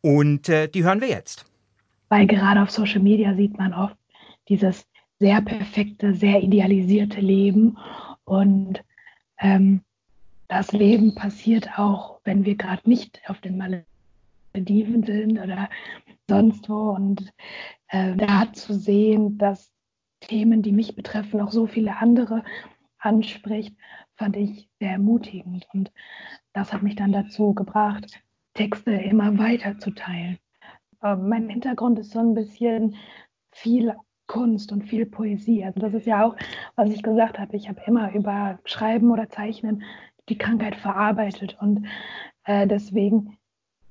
Und 0.00 0.48
äh, 0.48 0.68
die 0.68 0.82
hören 0.82 1.00
wir 1.00 1.08
jetzt. 1.08 1.44
Weil 2.08 2.26
gerade 2.26 2.62
auf 2.62 2.70
Social 2.70 3.00
Media 3.00 3.34
sieht 3.34 3.56
man 3.56 3.72
oft 3.72 3.96
dieses 4.48 4.84
sehr 5.22 5.40
perfekte, 5.40 6.14
sehr 6.14 6.42
idealisierte 6.42 7.20
Leben. 7.20 7.78
Und 8.24 8.82
ähm, 9.38 9.82
das 10.48 10.72
Leben 10.72 11.14
passiert 11.14 11.78
auch, 11.78 12.18
wenn 12.24 12.44
wir 12.44 12.56
gerade 12.56 12.90
nicht 12.90 13.20
auf 13.28 13.40
den 13.40 13.56
Malediven 13.56 15.04
sind 15.04 15.38
oder 15.38 15.70
sonst 16.28 16.68
wo. 16.68 16.90
Und 16.90 17.32
äh, 17.86 18.16
da 18.16 18.52
zu 18.52 18.74
sehen, 18.74 19.38
dass 19.38 19.70
Themen, 20.18 20.60
die 20.60 20.72
mich 20.72 20.96
betreffen, 20.96 21.40
auch 21.40 21.52
so 21.52 21.68
viele 21.68 21.98
andere 21.98 22.42
anspricht, 22.98 23.76
fand 24.16 24.36
ich 24.36 24.68
sehr 24.80 24.90
ermutigend. 24.90 25.68
Und 25.72 25.92
das 26.52 26.72
hat 26.72 26.82
mich 26.82 26.96
dann 26.96 27.12
dazu 27.12 27.54
gebracht, 27.54 28.20
Texte 28.54 28.90
immer 28.90 29.38
weiter 29.38 29.78
zu 29.78 29.92
teilen. 29.92 30.38
Ähm, 31.00 31.28
mein 31.28 31.48
Hintergrund 31.48 32.00
ist 32.00 32.10
so 32.10 32.18
ein 32.18 32.34
bisschen 32.34 32.96
viel 33.52 33.94
Kunst 34.26 34.72
und 34.72 34.88
viel 34.88 35.06
Poesie. 35.06 35.64
Also 35.64 35.80
das 35.80 35.94
ist 35.94 36.06
ja 36.06 36.24
auch, 36.24 36.36
was 36.76 36.90
ich 36.90 37.02
gesagt 37.02 37.38
habe. 37.38 37.56
Ich 37.56 37.68
habe 37.68 37.80
immer 37.86 38.12
über 38.14 38.58
Schreiben 38.64 39.10
oder 39.10 39.28
Zeichnen 39.28 39.82
die 40.28 40.38
Krankheit 40.38 40.76
verarbeitet 40.76 41.56
und 41.60 41.86
äh, 42.44 42.66
deswegen 42.66 43.36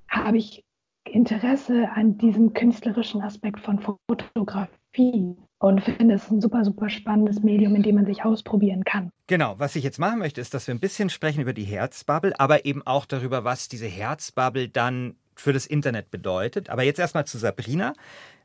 habe 0.08 0.38
ich 0.38 0.64
Interesse 1.06 1.90
an 1.94 2.18
diesem 2.18 2.54
künstlerischen 2.54 3.22
Aspekt 3.22 3.60
von 3.60 3.80
Fotografie 3.80 5.36
und 5.60 5.82
finde 5.82 6.16
es 6.16 6.30
ein 6.30 6.42
super, 6.42 6.64
super 6.64 6.90
spannendes 6.90 7.44
Medium, 7.44 7.76
in 7.76 7.84
dem 7.84 7.96
man 7.96 8.06
sich 8.06 8.24
ausprobieren 8.24 8.84
kann. 8.84 9.12
Genau, 9.28 9.56
was 9.58 9.76
ich 9.76 9.84
jetzt 9.84 10.00
machen 10.00 10.20
möchte, 10.20 10.42
ist, 10.42 10.54
dass 10.54 10.68
wir 10.68 10.74
ein 10.74 10.80
bisschen 10.80 11.10
sprechen 11.10 11.42
über 11.42 11.54
die 11.54 11.64
Herzbubble, 11.64 12.40
aber 12.40 12.66
eben 12.66 12.86
auch 12.86 13.06
darüber, 13.06 13.44
was 13.44 13.68
diese 13.68 13.88
Herzbubble 13.88 14.70
dann 14.70 15.16
für 15.36 15.54
das 15.54 15.66
Internet 15.66 16.12
bedeutet. 16.12 16.70
Aber 16.70 16.84
jetzt 16.84 17.00
erstmal 17.00 17.26
zu 17.26 17.38
Sabrina. 17.38 17.94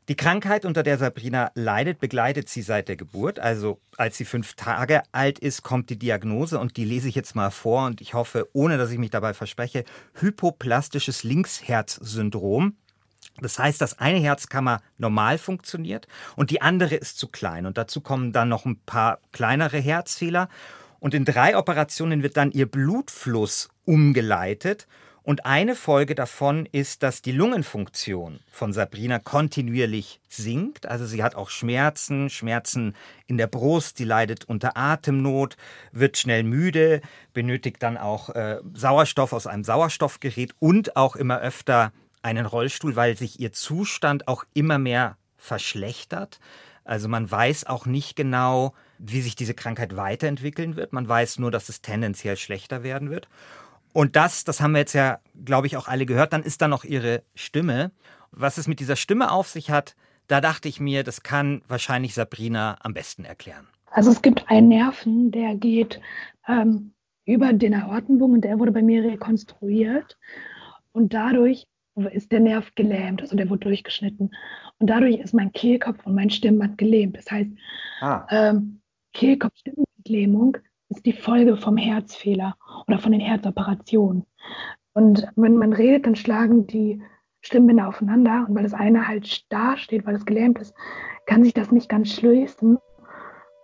Die 0.09 0.15
Krankheit, 0.15 0.63
unter 0.63 0.83
der 0.83 0.97
Sabrina 0.97 1.51
leidet, 1.53 1.99
begleitet 1.99 2.47
sie 2.47 2.61
seit 2.61 2.87
der 2.87 2.95
Geburt. 2.95 3.39
Also 3.39 3.81
als 3.97 4.15
sie 4.15 4.23
fünf 4.23 4.53
Tage 4.53 5.03
alt 5.11 5.37
ist, 5.37 5.63
kommt 5.63 5.89
die 5.89 5.99
Diagnose 5.99 6.59
und 6.59 6.77
die 6.77 6.85
lese 6.85 7.09
ich 7.09 7.15
jetzt 7.15 7.35
mal 7.35 7.51
vor 7.51 7.87
und 7.87 7.99
ich 7.99 8.13
hoffe, 8.13 8.47
ohne 8.53 8.77
dass 8.77 8.89
ich 8.89 8.99
mich 8.99 9.09
dabei 9.09 9.33
verspreche, 9.33 9.83
hypoplastisches 10.13 11.23
Linksherzsyndrom. 11.23 12.77
Das 13.41 13.59
heißt, 13.59 13.81
dass 13.81 13.99
eine 13.99 14.19
Herzkammer 14.19 14.81
normal 14.97 15.37
funktioniert 15.37 16.07
und 16.37 16.51
die 16.51 16.61
andere 16.61 16.95
ist 16.95 17.19
zu 17.19 17.27
klein. 17.27 17.65
Und 17.65 17.77
dazu 17.77 17.99
kommen 17.99 18.31
dann 18.31 18.47
noch 18.47 18.65
ein 18.65 18.79
paar 18.85 19.19
kleinere 19.33 19.77
Herzfehler. 19.77 20.47
Und 20.99 21.15
in 21.15 21.25
drei 21.25 21.57
Operationen 21.57 22.23
wird 22.23 22.37
dann 22.37 22.51
ihr 22.51 22.65
Blutfluss 22.65 23.67
umgeleitet 23.83 24.87
und 25.27 25.45
eine 25.45 25.75
Folge 25.75 26.15
davon 26.15 26.65
ist, 26.71 27.03
dass 27.03 27.21
die 27.21 27.33
Lungenfunktion 27.33 28.39
von 28.49 28.71
Sabrina 28.71 29.19
kontinuierlich 29.19 30.21
sinkt. 30.29 30.85
Also 30.85 31.05
sie 31.05 31.21
hat 31.21 31.35
auch 31.35 31.49
Schmerzen, 31.49 32.29
Schmerzen 32.29 32.95
in 33.25 33.37
der 33.37 33.47
Brust, 33.47 33.99
die 33.99 34.05
leidet 34.05 34.45
unter 34.45 34.77
Atemnot, 34.77 35.57
wird 35.91 36.17
schnell 36.17 36.43
müde, 36.43 37.01
benötigt 37.33 37.83
dann 37.83 37.97
auch 37.97 38.29
äh, 38.29 38.61
Sauerstoff 38.73 39.33
aus 39.33 39.47
einem 39.47 39.65
Sauerstoffgerät 39.65 40.55
und 40.59 40.95
auch 40.95 41.17
immer 41.17 41.41
öfter 41.41 41.91
einen 42.21 42.45
Rollstuhl, 42.45 42.95
weil 42.95 43.17
sich 43.17 43.37
ihr 43.41 43.51
Zustand 43.51 44.29
auch 44.29 44.45
immer 44.53 44.77
mehr 44.77 45.17
verschlechtert. 45.35 46.39
Also 46.85 47.09
man 47.09 47.29
weiß 47.29 47.67
auch 47.67 47.85
nicht 47.85 48.15
genau, 48.15 48.73
wie 48.97 49.19
sich 49.19 49.35
diese 49.35 49.53
Krankheit 49.53 49.97
weiterentwickeln 49.97 50.77
wird. 50.77 50.93
Man 50.93 51.05
weiß 51.05 51.39
nur, 51.39 51.51
dass 51.51 51.67
es 51.67 51.81
tendenziell 51.81 52.37
schlechter 52.37 52.81
werden 52.81 53.09
wird. 53.09 53.27
Und 53.97 54.15
das, 54.15 54.43
das 54.43 54.61
haben 54.61 54.73
wir 54.73 54.79
jetzt 54.81 54.93
ja, 54.93 55.21
glaube 55.43 55.65
ich, 55.65 55.75
auch 55.75 55.87
alle 55.87 56.05
gehört. 56.05 56.31
Dann 56.31 56.43
ist 56.43 56.61
da 56.61 56.67
noch 56.67 56.83
ihre 56.83 57.23
Stimme. 57.33 57.89
Was 58.29 58.59
es 58.59 58.67
mit 58.67 58.79
dieser 58.79 58.95
Stimme 58.95 59.31
auf 59.31 59.47
sich 59.47 59.71
hat, 59.71 59.95
da 60.27 60.39
dachte 60.39 60.67
ich 60.67 60.79
mir, 60.79 61.03
das 61.03 61.23
kann 61.23 61.63
wahrscheinlich 61.67 62.13
Sabrina 62.13 62.77
am 62.81 62.93
besten 62.93 63.25
erklären. 63.25 63.65
Also 63.89 64.11
es 64.11 64.21
gibt 64.21 64.51
einen 64.51 64.67
Nerven, 64.67 65.31
der 65.31 65.55
geht 65.55 65.99
ähm, 66.47 66.93
über 67.25 67.53
den 67.53 67.73
Aortenbogen 67.73 68.35
und 68.35 68.41
der 68.41 68.59
wurde 68.59 68.71
bei 68.71 68.83
mir 68.83 69.03
rekonstruiert. 69.03 70.15
Und 70.91 71.15
dadurch 71.15 71.65
ist 72.11 72.31
der 72.31 72.41
Nerv 72.41 72.75
gelähmt, 72.75 73.23
also 73.23 73.35
der 73.35 73.49
wurde 73.49 73.61
durchgeschnitten. 73.61 74.29
Und 74.77 74.91
dadurch 74.91 75.15
ist 75.15 75.33
mein 75.33 75.51
Kehlkopf 75.53 76.05
und 76.05 76.13
mein 76.13 76.29
Stimmband 76.29 76.77
gelähmt. 76.77 77.17
Das 77.17 77.31
heißt, 77.31 77.49
ah. 78.01 78.27
ähm, 78.29 78.79
Kehlkopf-Stimmbandlähmung 79.13 80.57
ist 80.89 81.05
die 81.05 81.13
Folge 81.13 81.57
vom 81.57 81.77
Herzfehler 81.77 82.55
oder 82.87 82.99
von 82.99 83.11
den 83.11 83.21
Herzoperationen. 83.21 84.25
Und 84.93 85.27
wenn 85.35 85.57
man 85.57 85.73
redet, 85.73 86.05
dann 86.05 86.15
schlagen 86.15 86.67
die 86.67 87.01
Stimmbänder 87.41 87.87
aufeinander 87.87 88.45
und 88.47 88.55
weil 88.55 88.63
das 88.63 88.73
eine 88.73 89.07
halt 89.07 89.27
starr 89.27 89.77
steht, 89.77 90.05
weil 90.05 90.15
es 90.15 90.25
gelähmt 90.25 90.59
ist, 90.59 90.73
kann 91.25 91.43
sich 91.43 91.53
das 91.53 91.71
nicht 91.71 91.89
ganz 91.89 92.11
schließen. 92.11 92.77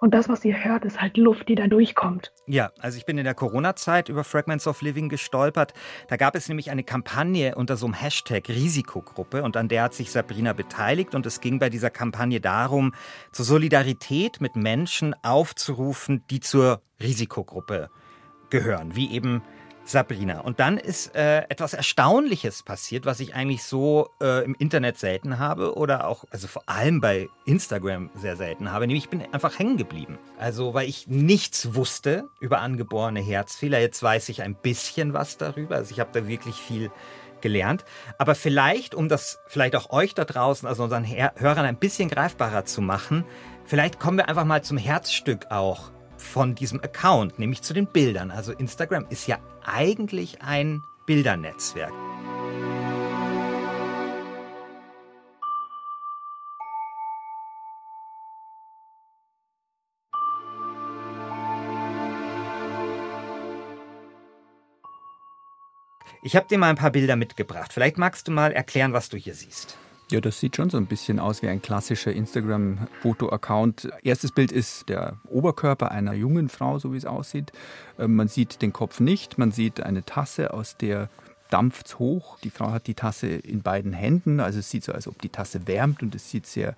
Und 0.04 0.14
das, 0.14 0.28
was 0.28 0.44
ihr 0.44 0.66
hört, 0.66 0.84
ist 0.84 1.00
halt 1.00 1.16
Luft, 1.16 1.48
die 1.48 1.56
da 1.56 1.68
durchkommt. 1.68 2.34
Ja, 2.46 2.72
also 2.82 2.98
ich 2.98 3.06
bin 3.06 3.18
in 3.18 3.24
der 3.24 3.36
Corona-Zeit 3.36 4.10
über 4.10 4.26
Fragments 4.26 4.68
of 4.68 4.82
Living 4.82 5.08
gestolpert. 5.08 5.72
Da 6.10 6.18
gab 6.18 6.36
es 6.36 6.50
nämlich 6.50 6.72
eine 6.72 6.84
Kampagne 6.84 7.56
unter 7.56 7.78
so 7.78 7.86
einem 7.86 7.94
Hashtag 7.94 8.50
Risikogruppe 8.50 9.44
und 9.44 9.56
an 9.56 9.70
der 9.70 9.84
hat 9.84 9.94
sich 9.94 10.12
Sabrina 10.12 10.52
beteiligt. 10.52 11.16
Und 11.16 11.26
es 11.26 11.40
ging 11.40 11.58
bei 11.58 11.70
dieser 11.70 11.90
Kampagne 11.90 12.42
darum, 12.42 12.94
zur 13.32 13.46
Solidarität 13.46 14.42
mit 14.42 14.58
Menschen 14.58 15.16
aufzurufen, 15.24 16.26
die 16.30 16.42
zur 16.42 16.82
Risikogruppe 17.02 17.90
gehören, 18.50 18.98
wie 18.98 19.10
eben 19.10 19.42
Sabrina. 19.86 20.42
Und 20.42 20.60
dann 20.60 20.78
ist 20.78 21.16
äh, 21.16 21.40
etwas 21.50 21.74
Erstaunliches 21.74 22.64
passiert, 22.64 23.06
was 23.06 23.20
ich 23.20 23.36
eigentlich 23.36 23.64
so 23.64 24.10
äh, 24.22 24.44
im 24.46 24.56
Internet 24.56 24.98
selten 24.98 25.40
habe 25.40 25.76
oder 25.76 26.08
auch, 26.08 26.26
also 26.32 26.48
vor 26.48 26.64
allem 26.68 27.02
bei 27.02 27.30
Instagram 27.46 28.10
sehr 28.16 28.38
selten 28.38 28.72
habe. 28.72 28.88
Nämlich 28.88 29.06
ich 29.06 29.10
bin 29.10 29.22
einfach 29.34 29.60
hängen 29.60 29.78
geblieben. 29.78 30.18
Also, 30.40 30.74
weil 30.74 30.88
ich 30.88 31.08
nichts 31.08 31.76
wusste 31.76 32.30
über 32.40 32.62
angeborene 32.62 33.20
Herzfehler. 33.20 33.80
Jetzt 33.80 34.02
weiß 34.02 34.30
ich 34.30 34.42
ein 34.42 34.56
bisschen 34.56 35.14
was 35.14 35.38
darüber. 35.38 35.76
Also, 35.76 35.92
ich 35.92 36.00
habe 36.00 36.12
da 36.14 36.28
wirklich 36.28 36.56
viel 36.56 36.92
gelernt. 37.42 37.84
Aber 38.18 38.36
vielleicht, 38.36 38.96
um 38.96 39.10
das 39.10 39.40
vielleicht 39.48 39.76
auch 39.76 39.92
euch 39.92 40.16
da 40.16 40.24
draußen, 40.26 40.68
also 40.68 40.84
unseren 40.84 41.06
Hörern 41.06 41.66
ein 41.66 41.76
bisschen 41.76 42.10
greifbarer 42.10 42.66
zu 42.66 42.82
machen, 42.82 43.26
vielleicht 43.66 44.00
kommen 44.00 44.18
wir 44.18 44.30
einfach 44.30 44.46
mal 44.46 44.64
zum 44.64 44.78
Herzstück 44.78 45.48
auch 45.52 45.92
von 46.24 46.56
diesem 46.56 46.80
Account, 46.82 47.38
nämlich 47.38 47.62
zu 47.62 47.74
den 47.74 47.88
Bildern. 47.88 48.32
Also 48.32 48.52
Instagram 48.52 49.06
ist 49.10 49.28
ja 49.28 49.38
eigentlich 49.64 50.42
ein 50.42 50.84
Bildernetzwerk. 51.06 51.94
Ich 66.26 66.38
habe 66.38 66.48
dir 66.48 66.58
mal 66.58 66.70
ein 66.70 66.78
paar 66.78 66.92
Bilder 66.92 67.18
mitgebracht. 67.18 67.74
Vielleicht 67.74 67.98
magst 67.98 68.30
du 68.30 68.32
mal 68.32 68.54
erklären, 68.54 68.94
was 68.94 69.10
du 69.10 69.18
hier 69.18 69.36
siehst. 69.36 69.78
Ja, 70.14 70.22
das 70.22 70.40
sieht 70.40 70.56
schon 70.56 70.70
so 70.70 70.78
ein 70.78 70.86
bisschen 70.86 71.20
aus 71.20 71.42
wie 71.42 71.48
ein 71.48 71.60
klassischer 71.60 72.14
Instagram-Foto-Account. 72.14 73.90
Erstes 74.04 74.32
Bild 74.32 74.52
ist 74.52 74.88
der 74.88 75.18
Oberkörper 75.28 75.90
einer 75.90 76.14
jungen 76.14 76.50
Frau, 76.50 76.78
so 76.78 76.94
wie 76.94 76.98
es 76.98 77.06
aussieht. 77.06 77.52
Ähm, 77.98 78.16
man 78.16 78.28
sieht 78.28 78.62
den 78.62 78.74
Kopf 78.74 79.00
nicht, 79.00 79.40
man 79.40 79.52
sieht 79.52 79.82
eine 79.82 80.06
Tasse, 80.06 80.54
aus 80.54 80.78
der 80.78 81.10
dampft 81.50 81.98
hoch. 81.98 82.38
Die 82.44 82.52
Frau 82.52 82.70
hat 82.70 82.86
die 82.86 82.94
Tasse 82.94 83.26
in 83.26 83.64
beiden 83.64 83.92
Händen, 83.92 84.40
also 84.40 84.60
es 84.60 84.70
sieht 84.70 84.84
so, 84.84 84.92
als 84.92 85.08
ob 85.08 85.20
die 85.20 85.30
Tasse 85.30 85.66
wärmt 85.66 86.04
und 86.04 86.14
es 86.14 86.30
sieht 86.30 86.46
sehr 86.46 86.76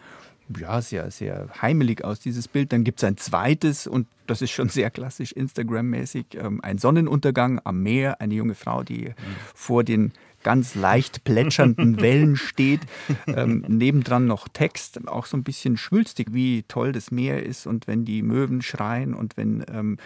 ja, 0.58 0.80
sehr, 0.80 1.12
sehr 1.12 1.50
heimelig 1.62 2.06
aus, 2.06 2.20
dieses 2.20 2.48
Bild. 2.48 2.72
Dann 2.72 2.84
gibt 2.86 3.00
es 3.00 3.04
ein 3.04 3.18
zweites 3.18 3.86
und 3.86 4.08
das 4.28 4.42
ist 4.42 4.52
schon 4.52 4.70
sehr 4.70 4.92
klassisch 4.92 5.34
Instagram-mäßig. 5.34 6.36
Ähm, 6.36 6.62
ein 6.64 6.78
Sonnenuntergang 6.78 7.60
am 7.66 7.84
Meer, 7.84 8.22
eine 8.22 8.36
junge 8.36 8.56
Frau, 8.56 8.84
die 8.84 9.10
mhm. 9.10 9.14
vor 9.54 9.84
den 9.84 10.14
ganz 10.46 10.76
leicht 10.76 11.24
plätschernden 11.24 12.00
Wellen 12.02 12.36
steht. 12.38 12.82
Ähm, 13.26 13.66
nebendran 13.68 14.28
noch 14.28 14.48
Text, 14.48 15.08
auch 15.08 15.26
so 15.26 15.36
ein 15.36 15.44
bisschen 15.44 15.76
schwülstig, 15.76 16.28
wie 16.32 16.64
toll 16.68 16.92
das 16.92 17.10
Meer 17.10 17.44
ist 17.44 17.66
und 17.66 17.88
wenn 17.88 18.06
die 18.06 18.22
Möwen 18.22 18.62
schreien 18.62 19.16
und 19.16 19.36
wenn 19.38 19.66
ähm, 19.74 19.98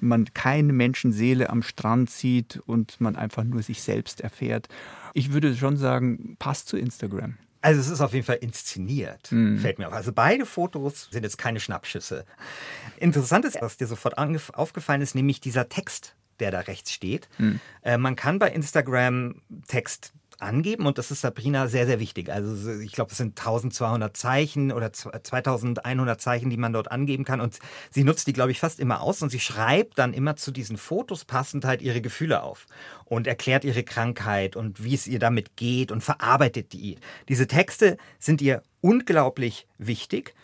man 0.00 0.34
keine 0.34 0.72
Menschenseele 0.72 1.48
am 1.48 1.62
Strand 1.62 2.10
sieht 2.10 2.60
und 2.66 3.00
man 3.00 3.14
einfach 3.14 3.44
nur 3.44 3.62
sich 3.62 3.82
selbst 3.82 4.20
erfährt. 4.20 4.68
Ich 5.14 5.32
würde 5.32 5.54
schon 5.54 5.76
sagen, 5.76 6.36
passt 6.40 6.68
zu 6.68 6.76
Instagram. 6.76 7.36
Also 7.60 7.80
es 7.80 7.88
ist 7.88 8.00
auf 8.00 8.12
jeden 8.12 8.26
Fall 8.26 8.38
inszeniert, 8.42 9.30
mhm. 9.30 9.58
fällt 9.58 9.78
mir 9.78 9.86
auf. 9.86 9.94
Also 9.94 10.12
beide 10.12 10.44
Fotos 10.44 11.08
sind 11.12 11.22
jetzt 11.22 11.38
keine 11.38 11.60
Schnappschüsse. 11.60 12.26
Interessant 12.98 13.44
ist, 13.44 13.62
was 13.62 13.76
dir 13.76 13.86
sofort 13.86 14.18
aufgefallen 14.18 15.00
ist, 15.00 15.14
nämlich 15.14 15.40
dieser 15.40 15.68
Text, 15.68 16.16
der 16.40 16.50
da 16.50 16.60
rechts 16.60 16.92
steht. 16.92 17.28
Mhm. 17.38 17.60
Äh, 17.82 17.98
man 17.98 18.16
kann 18.16 18.38
bei 18.38 18.50
Instagram 18.50 19.42
Text 19.68 20.12
angeben 20.38 20.86
und 20.86 20.98
das 20.98 21.10
ist 21.10 21.22
Sabrina 21.22 21.68
sehr, 21.68 21.86
sehr 21.86 22.00
wichtig. 22.00 22.30
Also 22.30 22.72
ich 22.80 22.92
glaube, 22.92 23.10
es 23.12 23.18
sind 23.18 23.38
1200 23.38 24.16
Zeichen 24.16 24.72
oder 24.72 24.92
2100 24.92 26.20
Zeichen, 26.20 26.50
die 26.50 26.56
man 26.56 26.72
dort 26.72 26.90
angeben 26.90 27.24
kann 27.24 27.40
und 27.40 27.58
sie 27.90 28.04
nutzt 28.04 28.26
die, 28.26 28.32
glaube 28.32 28.50
ich, 28.50 28.60
fast 28.60 28.80
immer 28.80 29.00
aus 29.00 29.22
und 29.22 29.30
sie 29.30 29.40
schreibt 29.40 29.98
dann 29.98 30.12
immer 30.12 30.36
zu 30.36 30.50
diesen 30.50 30.76
Fotos 30.76 31.24
passend 31.24 31.64
halt 31.64 31.82
ihre 31.82 32.00
Gefühle 32.00 32.42
auf 32.42 32.66
und 33.04 33.26
erklärt 33.26 33.64
ihre 33.64 33.82
Krankheit 33.82 34.56
und 34.56 34.84
wie 34.84 34.94
es 34.94 35.06
ihr 35.06 35.18
damit 35.18 35.56
geht 35.56 35.92
und 35.92 36.02
verarbeitet 36.02 36.72
die. 36.72 36.96
Diese 37.28 37.46
Texte 37.46 37.96
sind 38.18 38.42
ihr 38.42 38.62
unglaublich 38.80 39.66
wichtig, 39.78 40.34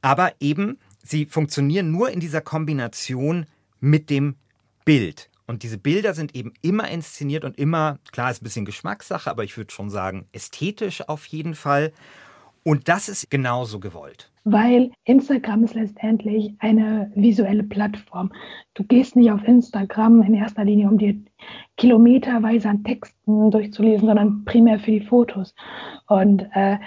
aber 0.00 0.32
eben 0.40 0.78
sie 1.02 1.26
funktionieren 1.26 1.90
nur 1.90 2.10
in 2.10 2.20
dieser 2.20 2.40
Kombination 2.40 3.46
mit 3.80 4.10
dem 4.10 4.36
Bild. 4.84 5.27
Und 5.48 5.62
diese 5.64 5.78
Bilder 5.78 6.14
sind 6.14 6.36
eben 6.36 6.52
immer 6.62 6.88
inszeniert 6.88 7.42
und 7.44 7.58
immer, 7.58 7.98
klar, 8.12 8.30
ist 8.30 8.42
ein 8.42 8.44
bisschen 8.44 8.66
Geschmackssache, 8.66 9.30
aber 9.30 9.42
ich 9.42 9.56
würde 9.56 9.72
schon 9.72 9.90
sagen, 9.90 10.26
ästhetisch 10.32 11.08
auf 11.08 11.24
jeden 11.26 11.54
Fall. 11.54 11.92
Und 12.64 12.88
das 12.88 13.08
ist 13.08 13.30
genauso 13.30 13.80
gewollt. 13.80 14.30
weil 14.50 14.90
Instagram 15.04 15.64
ist 15.64 15.74
letztendlich 15.74 16.54
eine 16.60 17.10
visuelle 17.14 17.62
Plattform. 17.62 18.32
Du 18.74 18.84
gehst 18.84 19.16
nicht 19.16 19.30
auf 19.30 19.42
Instagram 19.44 20.22
in 20.22 20.34
erster 20.34 20.64
Linie, 20.64 20.88
um 20.88 20.98
dir 20.98 21.16
kilometerweise 21.76 22.68
an 22.68 22.84
Texten 22.84 23.50
durchzulesen, 23.50 24.06
sondern 24.06 24.44
primär 24.44 24.78
für 24.78 24.92
die 24.92 25.00
Fotos. 25.06 25.54
Und 26.06 26.48
äh, 26.54 26.78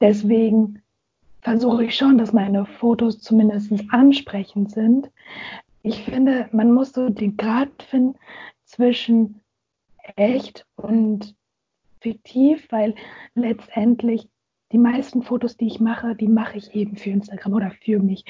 deswegen 0.00 0.82
versuche 1.42 1.84
ich 1.84 1.94
schon, 1.96 2.18
dass 2.18 2.32
meine 2.32 2.66
Fotos 2.66 3.20
zumindest 3.20 3.72
ansprechend 3.90 4.72
sind. 4.72 5.10
Ich 5.86 6.02
finde, 6.02 6.48
man 6.50 6.72
muss 6.72 6.92
so 6.92 7.10
den 7.10 7.36
Grad 7.36 7.80
finden 7.80 8.18
zwischen 8.64 9.40
echt 10.16 10.66
und 10.74 11.36
fiktiv, 12.00 12.66
weil 12.70 12.96
letztendlich 13.36 14.28
die 14.72 14.78
meisten 14.78 15.22
Fotos, 15.22 15.56
die 15.56 15.68
ich 15.68 15.78
mache, 15.78 16.16
die 16.16 16.26
mache 16.26 16.58
ich 16.58 16.74
eben 16.74 16.96
für 16.96 17.10
Instagram 17.10 17.52
oder 17.52 17.70
für 17.70 18.00
mich. 18.00 18.24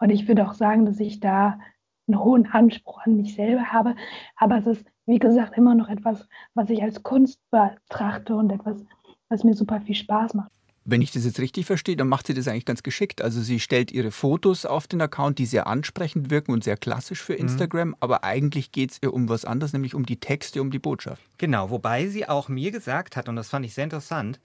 Und 0.00 0.08
ich 0.08 0.26
würde 0.26 0.48
auch 0.48 0.54
sagen, 0.54 0.86
dass 0.86 0.98
ich 0.98 1.20
da 1.20 1.60
einen 2.08 2.18
hohen 2.18 2.46
Anspruch 2.46 3.02
an 3.04 3.18
mich 3.18 3.34
selber 3.34 3.66
habe. 3.66 3.94
Aber 4.34 4.56
es 4.56 4.66
ist, 4.66 4.86
wie 5.04 5.18
gesagt, 5.18 5.58
immer 5.58 5.74
noch 5.74 5.90
etwas, 5.90 6.26
was 6.54 6.70
ich 6.70 6.82
als 6.82 7.02
Kunst 7.02 7.42
betrachte 7.50 8.34
und 8.34 8.50
etwas, 8.50 8.86
was 9.28 9.44
mir 9.44 9.52
super 9.52 9.82
viel 9.82 9.96
Spaß 9.96 10.32
macht. 10.32 10.50
Wenn 10.88 11.02
ich 11.02 11.10
das 11.10 11.24
jetzt 11.24 11.40
richtig 11.40 11.66
verstehe, 11.66 11.96
dann 11.96 12.08
macht 12.08 12.28
sie 12.28 12.34
das 12.34 12.46
eigentlich 12.46 12.64
ganz 12.64 12.84
geschickt. 12.84 13.20
Also 13.20 13.42
sie 13.42 13.58
stellt 13.58 13.90
ihre 13.90 14.12
Fotos 14.12 14.64
auf 14.64 14.86
den 14.86 15.00
Account, 15.00 15.38
die 15.38 15.46
sehr 15.46 15.66
ansprechend 15.66 16.30
wirken 16.30 16.52
und 16.52 16.62
sehr 16.62 16.76
klassisch 16.76 17.20
für 17.20 17.32
mhm. 17.32 17.40
Instagram, 17.40 17.88
mhm. 17.88 17.96
aber 18.00 18.22
eigentlich 18.22 18.70
geht 18.70 18.92
es 18.92 18.98
ihr 19.02 19.12
um 19.12 19.28
was 19.28 19.44
anderes, 19.44 19.72
nämlich 19.72 19.94
um 19.94 20.06
die 20.06 20.20
Texte, 20.20 20.62
um 20.62 20.70
die 20.70 20.78
Botschaft. 20.78 21.22
Genau, 21.38 21.70
wobei 21.70 22.06
sie 22.06 22.28
auch 22.28 22.48
mir 22.48 22.70
gesagt 22.70 23.16
hat, 23.16 23.28
und 23.28 23.34
das 23.34 23.48
fand 23.48 23.66
ich 23.66 23.74
sehr 23.74 23.84
interessant, 23.84 24.40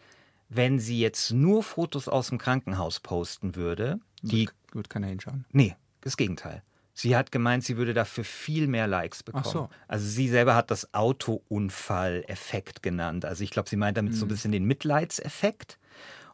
wenn 0.49 0.79
sie 0.79 0.99
jetzt 0.99 1.31
nur 1.31 1.63
Fotos 1.63 2.07
aus 2.07 2.29
dem 2.29 2.37
Krankenhaus 2.37 2.99
posten 2.99 3.55
würde, 3.55 3.99
die. 4.21 4.47
Wird, 4.47 4.55
wird 4.73 4.89
keiner 4.89 5.07
hinschauen. 5.07 5.45
Nee, 5.51 5.75
das 6.01 6.17
Gegenteil. 6.17 6.63
Sie 6.93 7.15
hat 7.15 7.31
gemeint, 7.31 7.63
sie 7.63 7.77
würde 7.77 7.93
dafür 7.93 8.23
viel 8.23 8.67
mehr 8.67 8.85
Likes 8.87 9.23
bekommen. 9.23 9.45
Ach 9.47 9.51
so. 9.51 9.69
Also 9.87 10.05
sie 10.05 10.27
selber 10.27 10.55
hat 10.55 10.71
das 10.71 10.93
Autounfall-Effekt 10.93 12.83
genannt. 12.83 13.25
Also 13.25 13.43
ich 13.43 13.51
glaube, 13.51 13.69
sie 13.69 13.77
meint 13.77 13.97
damit 13.97 14.13
mhm. 14.13 14.17
so 14.17 14.25
ein 14.25 14.27
mhm. 14.27 14.31
bisschen 14.31 14.51
den 14.51 14.65
Mitleidseffekt. 14.65 15.79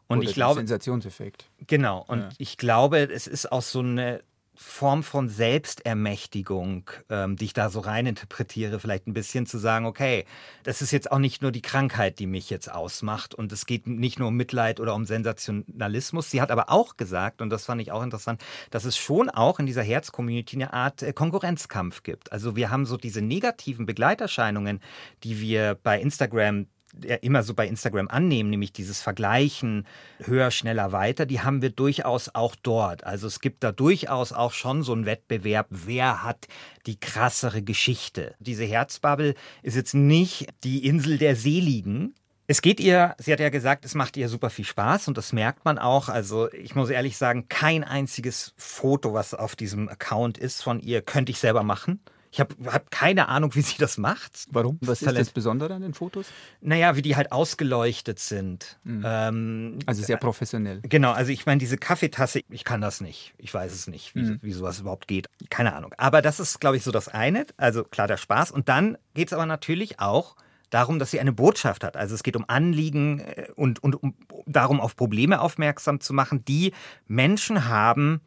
Und 0.08 0.18
Oder 0.18 0.28
ich 0.28 0.34
glaube, 0.34 0.60
Sensationseffekt. 0.60 1.50
Genau. 1.66 2.04
Und 2.08 2.20
ja. 2.20 2.28
ich 2.38 2.56
glaube, 2.56 3.10
es 3.10 3.26
ist 3.26 3.52
auch 3.52 3.62
so 3.62 3.80
eine 3.80 4.22
Form 4.60 5.04
von 5.04 5.28
Selbstermächtigung, 5.28 6.90
ähm, 7.10 7.36
die 7.36 7.44
ich 7.44 7.52
da 7.52 7.70
so 7.70 7.78
rein 7.78 8.06
interpretiere, 8.06 8.80
vielleicht 8.80 9.06
ein 9.06 9.12
bisschen 9.12 9.46
zu 9.46 9.56
sagen, 9.56 9.86
okay, 9.86 10.24
das 10.64 10.82
ist 10.82 10.90
jetzt 10.90 11.12
auch 11.12 11.20
nicht 11.20 11.42
nur 11.42 11.52
die 11.52 11.62
Krankheit, 11.62 12.18
die 12.18 12.26
mich 12.26 12.50
jetzt 12.50 12.68
ausmacht 12.68 13.36
und 13.36 13.52
es 13.52 13.66
geht 13.66 13.86
nicht 13.86 14.18
nur 14.18 14.28
um 14.28 14.34
Mitleid 14.34 14.80
oder 14.80 14.96
um 14.96 15.06
Sensationalismus. 15.06 16.32
Sie 16.32 16.40
hat 16.40 16.50
aber 16.50 16.70
auch 16.70 16.96
gesagt, 16.96 17.40
und 17.40 17.50
das 17.50 17.66
fand 17.66 17.80
ich 17.80 17.92
auch 17.92 18.02
interessant, 18.02 18.42
dass 18.70 18.84
es 18.84 18.96
schon 18.96 19.30
auch 19.30 19.60
in 19.60 19.66
dieser 19.66 19.84
Herz-Community 19.84 20.56
eine 20.56 20.72
Art 20.72 21.04
äh, 21.04 21.12
Konkurrenzkampf 21.12 22.02
gibt. 22.02 22.32
Also 22.32 22.56
wir 22.56 22.68
haben 22.68 22.84
so 22.84 22.96
diese 22.96 23.22
negativen 23.22 23.86
Begleiterscheinungen, 23.86 24.80
die 25.22 25.40
wir 25.40 25.78
bei 25.80 26.00
Instagram 26.00 26.66
immer 27.04 27.42
so 27.42 27.54
bei 27.54 27.66
Instagram 27.66 28.08
annehmen, 28.08 28.50
nämlich 28.50 28.72
dieses 28.72 29.00
Vergleichen 29.00 29.86
höher, 30.22 30.50
schneller, 30.50 30.92
weiter, 30.92 31.26
die 31.26 31.40
haben 31.40 31.62
wir 31.62 31.70
durchaus 31.70 32.34
auch 32.34 32.54
dort. 32.56 33.04
Also 33.04 33.26
es 33.26 33.40
gibt 33.40 33.64
da 33.64 33.72
durchaus 33.72 34.32
auch 34.32 34.52
schon 34.52 34.82
so 34.82 34.92
einen 34.92 35.06
Wettbewerb, 35.06 35.66
wer 35.70 36.22
hat 36.24 36.46
die 36.86 36.98
krassere 36.98 37.62
Geschichte. 37.62 38.34
Diese 38.38 38.64
Herzbubble 38.64 39.34
ist 39.62 39.76
jetzt 39.76 39.94
nicht 39.94 40.48
die 40.64 40.86
Insel 40.86 41.18
der 41.18 41.36
Seligen, 41.36 42.14
es 42.50 42.62
geht 42.62 42.80
ihr, 42.80 43.14
sie 43.18 43.30
hat 43.30 43.40
ja 43.40 43.50
gesagt, 43.50 43.84
es 43.84 43.94
macht 43.94 44.16
ihr 44.16 44.30
super 44.30 44.48
viel 44.48 44.64
Spaß 44.64 45.08
und 45.08 45.18
das 45.18 45.34
merkt 45.34 45.66
man 45.66 45.76
auch. 45.78 46.08
Also 46.08 46.50
ich 46.54 46.74
muss 46.74 46.88
ehrlich 46.88 47.18
sagen, 47.18 47.50
kein 47.50 47.84
einziges 47.84 48.54
Foto, 48.56 49.12
was 49.12 49.34
auf 49.34 49.54
diesem 49.54 49.90
Account 49.90 50.38
ist 50.38 50.62
von 50.62 50.80
ihr, 50.80 51.02
könnte 51.02 51.30
ich 51.30 51.40
selber 51.40 51.62
machen. 51.62 52.00
Ich 52.30 52.40
habe 52.40 52.54
hab 52.66 52.90
keine 52.90 53.28
Ahnung, 53.28 53.54
wie 53.54 53.62
sie 53.62 53.78
das 53.78 53.98
macht. 53.98 54.46
Warum? 54.50 54.78
Was 54.80 55.02
ist 55.02 55.16
das 55.16 55.30
Besondere 55.30 55.74
an 55.74 55.82
den 55.82 55.94
Fotos? 55.94 56.26
Naja, 56.60 56.96
wie 56.96 57.02
die 57.02 57.16
halt 57.16 57.32
ausgeleuchtet 57.32 58.18
sind. 58.18 58.78
Mhm. 58.84 59.02
Ähm, 59.04 59.78
also 59.86 60.02
sehr 60.02 60.18
professionell. 60.18 60.80
Genau, 60.82 61.12
also 61.12 61.32
ich 61.32 61.46
meine, 61.46 61.58
diese 61.58 61.78
Kaffeetasse, 61.78 62.42
ich 62.50 62.64
kann 62.64 62.80
das 62.80 63.00
nicht. 63.00 63.34
Ich 63.38 63.52
weiß 63.52 63.72
es 63.72 63.86
nicht, 63.86 64.14
wie, 64.14 64.22
mhm. 64.22 64.38
wie 64.42 64.52
sowas 64.52 64.80
überhaupt 64.80 65.08
geht. 65.08 65.26
Keine 65.50 65.74
Ahnung. 65.74 65.94
Aber 65.96 66.22
das 66.22 66.40
ist, 66.40 66.60
glaube 66.60 66.76
ich, 66.76 66.82
so 66.82 66.90
das 66.90 67.08
eine. 67.08 67.46
Also 67.56 67.84
klar, 67.84 68.06
der 68.06 68.16
Spaß. 68.18 68.50
Und 68.50 68.68
dann 68.68 68.98
geht 69.14 69.28
es 69.28 69.32
aber 69.32 69.46
natürlich 69.46 70.00
auch 70.00 70.36
darum, 70.70 70.98
dass 70.98 71.10
sie 71.10 71.20
eine 71.20 71.32
Botschaft 71.32 71.84
hat. 71.84 71.96
Also 71.96 72.14
es 72.14 72.22
geht 72.22 72.36
um 72.36 72.44
Anliegen 72.46 73.20
äh, 73.20 73.48
und, 73.54 73.82
und 73.82 73.94
um 74.02 74.14
darum, 74.46 74.80
auf 74.80 74.96
Probleme 74.96 75.40
aufmerksam 75.40 76.00
zu 76.00 76.12
machen, 76.12 76.44
die 76.44 76.72
Menschen 77.06 77.68
haben, 77.68 78.20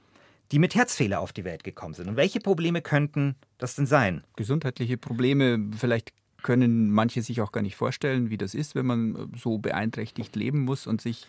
die 0.51 0.59
mit 0.59 0.75
Herzfehler 0.75 1.21
auf 1.21 1.33
die 1.33 1.43
Welt 1.43 1.63
gekommen 1.63 1.93
sind. 1.93 2.07
Und 2.07 2.15
welche 2.17 2.39
Probleme 2.39 2.81
könnten 2.81 3.35
das 3.57 3.75
denn 3.75 3.85
sein? 3.85 4.23
Gesundheitliche 4.35 4.97
Probleme, 4.97 5.69
vielleicht 5.77 6.13
können 6.41 6.91
manche 6.91 7.21
sich 7.21 7.41
auch 7.41 7.51
gar 7.51 7.61
nicht 7.61 7.75
vorstellen, 7.75 8.29
wie 8.29 8.37
das 8.37 8.53
ist, 8.53 8.75
wenn 8.75 8.85
man 8.85 9.31
so 9.37 9.59
beeinträchtigt 9.59 10.35
leben 10.35 10.61
muss 10.61 10.87
und 10.87 11.01
sich 11.01 11.27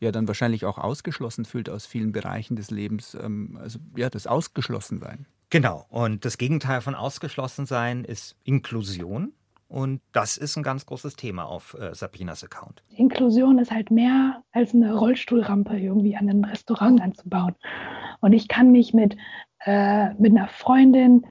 ja 0.00 0.10
dann 0.10 0.26
wahrscheinlich 0.26 0.64
auch 0.64 0.78
ausgeschlossen 0.78 1.44
fühlt 1.44 1.68
aus 1.68 1.86
vielen 1.86 2.12
Bereichen 2.12 2.56
des 2.56 2.70
Lebens. 2.70 3.16
Ähm, 3.20 3.58
also 3.60 3.78
ja, 3.96 4.10
das 4.10 4.26
Ausgeschlossensein. 4.26 5.26
Genau. 5.50 5.86
Und 5.90 6.24
das 6.24 6.38
Gegenteil 6.38 6.80
von 6.80 6.94
Ausgeschlossensein 6.94 8.04
ist 8.04 8.36
Inklusion. 8.44 9.32
Und 9.68 10.00
das 10.12 10.36
ist 10.36 10.56
ein 10.56 10.62
ganz 10.62 10.86
großes 10.86 11.16
Thema 11.16 11.44
auf 11.44 11.74
äh, 11.74 11.94
Sabinas 11.94 12.44
Account. 12.44 12.82
Inklusion 12.96 13.58
ist 13.58 13.70
halt 13.70 13.90
mehr 13.90 14.42
als 14.52 14.74
eine 14.74 14.94
Rollstuhlrampe 14.94 15.78
irgendwie 15.78 16.16
an 16.16 16.28
einem 16.28 16.44
Restaurant 16.44 17.00
anzubauen. 17.00 17.54
Und 18.24 18.32
ich 18.32 18.48
kann 18.48 18.72
mich 18.72 18.94
mit, 18.94 19.18
äh, 19.66 20.14
mit 20.14 20.34
einer 20.34 20.48
Freundin 20.48 21.26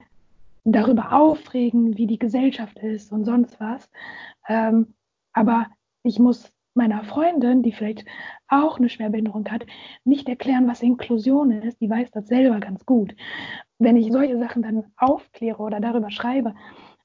darüber 0.62 1.12
aufregen, 1.12 1.98
wie 1.98 2.06
die 2.06 2.20
Gesellschaft 2.20 2.78
ist 2.78 3.10
und 3.10 3.24
sonst 3.24 3.58
was. 3.58 3.90
Ähm, 4.48 4.94
aber 5.32 5.66
ich 6.04 6.20
muss 6.20 6.52
meiner 6.72 7.02
Freundin, 7.02 7.64
die 7.64 7.72
vielleicht 7.72 8.04
auch 8.46 8.78
eine 8.78 8.88
Schwerbehinderung 8.88 9.44
hat, 9.50 9.66
nicht 10.04 10.28
erklären, 10.28 10.68
was 10.68 10.82
Inklusion 10.82 11.50
ist. 11.50 11.80
Die 11.80 11.90
weiß 11.90 12.12
das 12.12 12.28
selber 12.28 12.60
ganz 12.60 12.86
gut. 12.86 13.16
Wenn 13.80 13.96
ich 13.96 14.12
solche 14.12 14.38
Sachen 14.38 14.62
dann 14.62 14.84
aufkläre 14.96 15.60
oder 15.60 15.80
darüber 15.80 16.12
schreibe, 16.12 16.54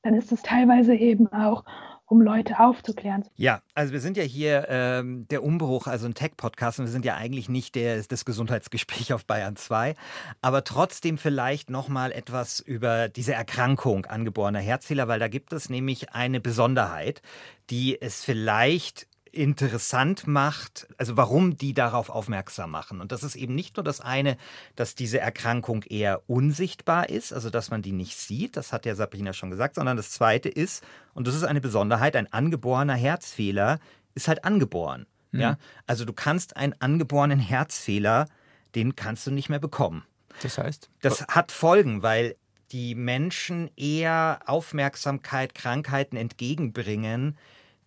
dann 0.03 0.13
ist 0.13 0.31
es 0.31 0.43
teilweise 0.43 0.93
eben 0.93 1.33
auch 1.33 1.65
um 2.09 2.21
Leute 2.21 2.59
aufzuklären. 2.59 3.23
Ja, 3.35 3.61
also 3.75 3.93
wir 3.93 3.99
sind 3.99 4.17
ja 4.17 4.23
hier 4.23 4.65
ähm, 4.67 5.27
der 5.29 5.43
Umbruch, 5.43 5.85
also 5.85 6.07
ein 6.07 6.15
Tech-Podcast 6.15 6.79
und 6.79 6.85
wir 6.85 6.91
sind 6.91 7.05
ja 7.05 7.15
eigentlich 7.15 7.49
nicht 7.49 7.75
der, 7.75 8.01
das 8.01 8.25
Gesundheitsgespräch 8.25 9.13
auf 9.13 9.25
Bayern 9.25 9.55
2, 9.55 9.93
aber 10.41 10.63
trotzdem 10.63 11.19
vielleicht 11.19 11.69
nochmal 11.69 12.11
etwas 12.11 12.59
über 12.59 13.09
diese 13.09 13.33
Erkrankung 13.33 14.07
angeborener 14.07 14.59
Herzfehler, 14.59 15.07
weil 15.07 15.19
da 15.19 15.27
gibt 15.27 15.53
es 15.53 15.69
nämlich 15.69 16.11
eine 16.11 16.39
Besonderheit, 16.39 17.21
die 17.69 18.01
es 18.01 18.23
vielleicht 18.23 19.07
interessant 19.31 20.27
macht, 20.27 20.87
also 20.97 21.17
warum 21.17 21.57
die 21.57 21.73
darauf 21.73 22.09
aufmerksam 22.09 22.71
machen. 22.71 23.01
Und 23.01 23.11
das 23.11 23.23
ist 23.23 23.35
eben 23.35 23.55
nicht 23.55 23.77
nur 23.77 23.83
das 23.83 24.01
eine, 24.01 24.37
dass 24.75 24.95
diese 24.95 25.19
Erkrankung 25.19 25.83
eher 25.83 26.21
unsichtbar 26.27 27.09
ist, 27.09 27.33
also 27.33 27.49
dass 27.49 27.69
man 27.69 27.81
die 27.81 27.91
nicht 27.91 28.17
sieht, 28.17 28.57
das 28.57 28.73
hat 28.73 28.85
ja 28.85 28.95
Sabrina 28.95 29.33
schon 29.33 29.49
gesagt, 29.49 29.75
sondern 29.75 29.97
das 29.97 30.11
zweite 30.11 30.49
ist, 30.49 30.83
und 31.13 31.27
das 31.27 31.35
ist 31.35 31.43
eine 31.43 31.61
Besonderheit, 31.61 32.15
ein 32.15 32.31
angeborener 32.31 32.95
Herzfehler 32.95 33.79
ist 34.15 34.27
halt 34.27 34.45
angeboren. 34.45 35.05
Mhm. 35.31 35.39
Ja? 35.39 35.57
Also 35.87 36.05
du 36.05 36.13
kannst 36.13 36.57
einen 36.57 36.73
angeborenen 36.79 37.39
Herzfehler, 37.39 38.27
den 38.75 38.95
kannst 38.95 39.27
du 39.27 39.31
nicht 39.31 39.49
mehr 39.49 39.59
bekommen. 39.59 40.03
Das 40.41 40.57
heißt? 40.57 40.89
Das 41.01 41.27
hat 41.27 41.51
Folgen, 41.51 42.03
weil 42.03 42.35
die 42.71 42.95
Menschen 42.95 43.69
eher 43.75 44.39
Aufmerksamkeit 44.45 45.55
Krankheiten 45.55 46.15
entgegenbringen, 46.15 47.37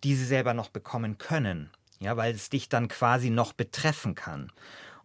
die 0.03 0.15
sie 0.15 0.25
selber 0.25 0.53
noch 0.53 0.69
bekommen 0.69 1.17
können. 1.17 1.69
Ja, 1.99 2.17
weil 2.17 2.33
es 2.33 2.49
dich 2.49 2.67
dann 2.69 2.89
quasi 2.89 3.29
noch 3.29 3.53
betreffen 3.53 4.13
kann. 4.15 4.51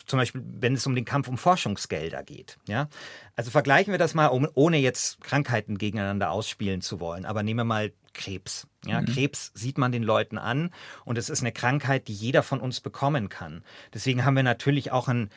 Zum 0.06 0.18
Beispiel, 0.18 0.42
wenn 0.44 0.74
es 0.74 0.86
um 0.86 0.94
den 0.94 1.04
Kampf 1.04 1.28
um 1.28 1.36
Forschungsgelder 1.36 2.22
geht. 2.22 2.58
Ja, 2.66 2.88
also 3.36 3.50
vergleichen 3.50 3.92
wir 3.92 3.98
das 3.98 4.14
mal, 4.14 4.28
ohne 4.54 4.78
jetzt 4.78 5.20
Krankheiten 5.20 5.76
gegeneinander 5.76 6.30
ausspielen 6.30 6.80
zu 6.80 6.98
wollen. 6.98 7.26
Aber 7.26 7.42
nehmen 7.42 7.60
wir 7.60 7.64
mal 7.64 7.92
Krebs. 8.14 8.66
Ja, 8.86 9.02
mhm. 9.02 9.06
Krebs 9.06 9.52
sieht 9.54 9.76
man 9.76 9.92
den 9.92 10.02
Leuten 10.02 10.38
an 10.38 10.70
und 11.04 11.18
es 11.18 11.28
ist 11.28 11.40
eine 11.40 11.52
Krankheit, 11.52 12.08
die 12.08 12.14
jeder 12.14 12.42
von 12.42 12.58
uns 12.60 12.80
bekommen 12.80 13.28
kann. 13.28 13.62
Deswegen 13.92 14.24
haben 14.24 14.34
wir 14.34 14.42
natürlich 14.42 14.92
auch 14.92 15.08
ein 15.08 15.30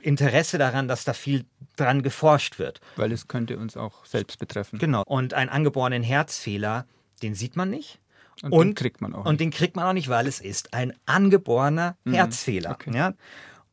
Interesse 0.00 0.58
daran, 0.58 0.86
dass 0.86 1.04
da 1.04 1.12
viel 1.12 1.44
dran 1.76 2.02
geforscht 2.02 2.58
wird. 2.58 2.80
Weil 2.96 3.12
es 3.12 3.26
könnte 3.26 3.58
uns 3.58 3.76
auch 3.76 4.04
selbst 4.04 4.38
betreffen. 4.38 4.78
Genau. 4.78 5.02
Und 5.06 5.34
einen 5.34 5.50
angeborenen 5.50 6.02
Herzfehler, 6.02 6.86
den 7.22 7.34
sieht 7.34 7.56
man 7.56 7.70
nicht. 7.70 8.00
Und, 8.42 8.52
und, 8.52 8.66
den 8.68 8.74
kriegt 8.74 9.00
man 9.00 9.14
auch. 9.14 9.24
Und 9.24 9.32
nicht. 9.32 9.40
den 9.40 9.50
kriegt 9.50 9.76
man 9.76 9.84
auch 9.86 9.92
nicht, 9.92 10.08
weil 10.08 10.26
es 10.26 10.40
ist 10.40 10.72
ein 10.74 10.94
angeborener 11.06 11.96
mhm. 12.04 12.14
Herzfehler. 12.14 12.70
Okay. 12.72 12.90
Ja? 12.94 13.14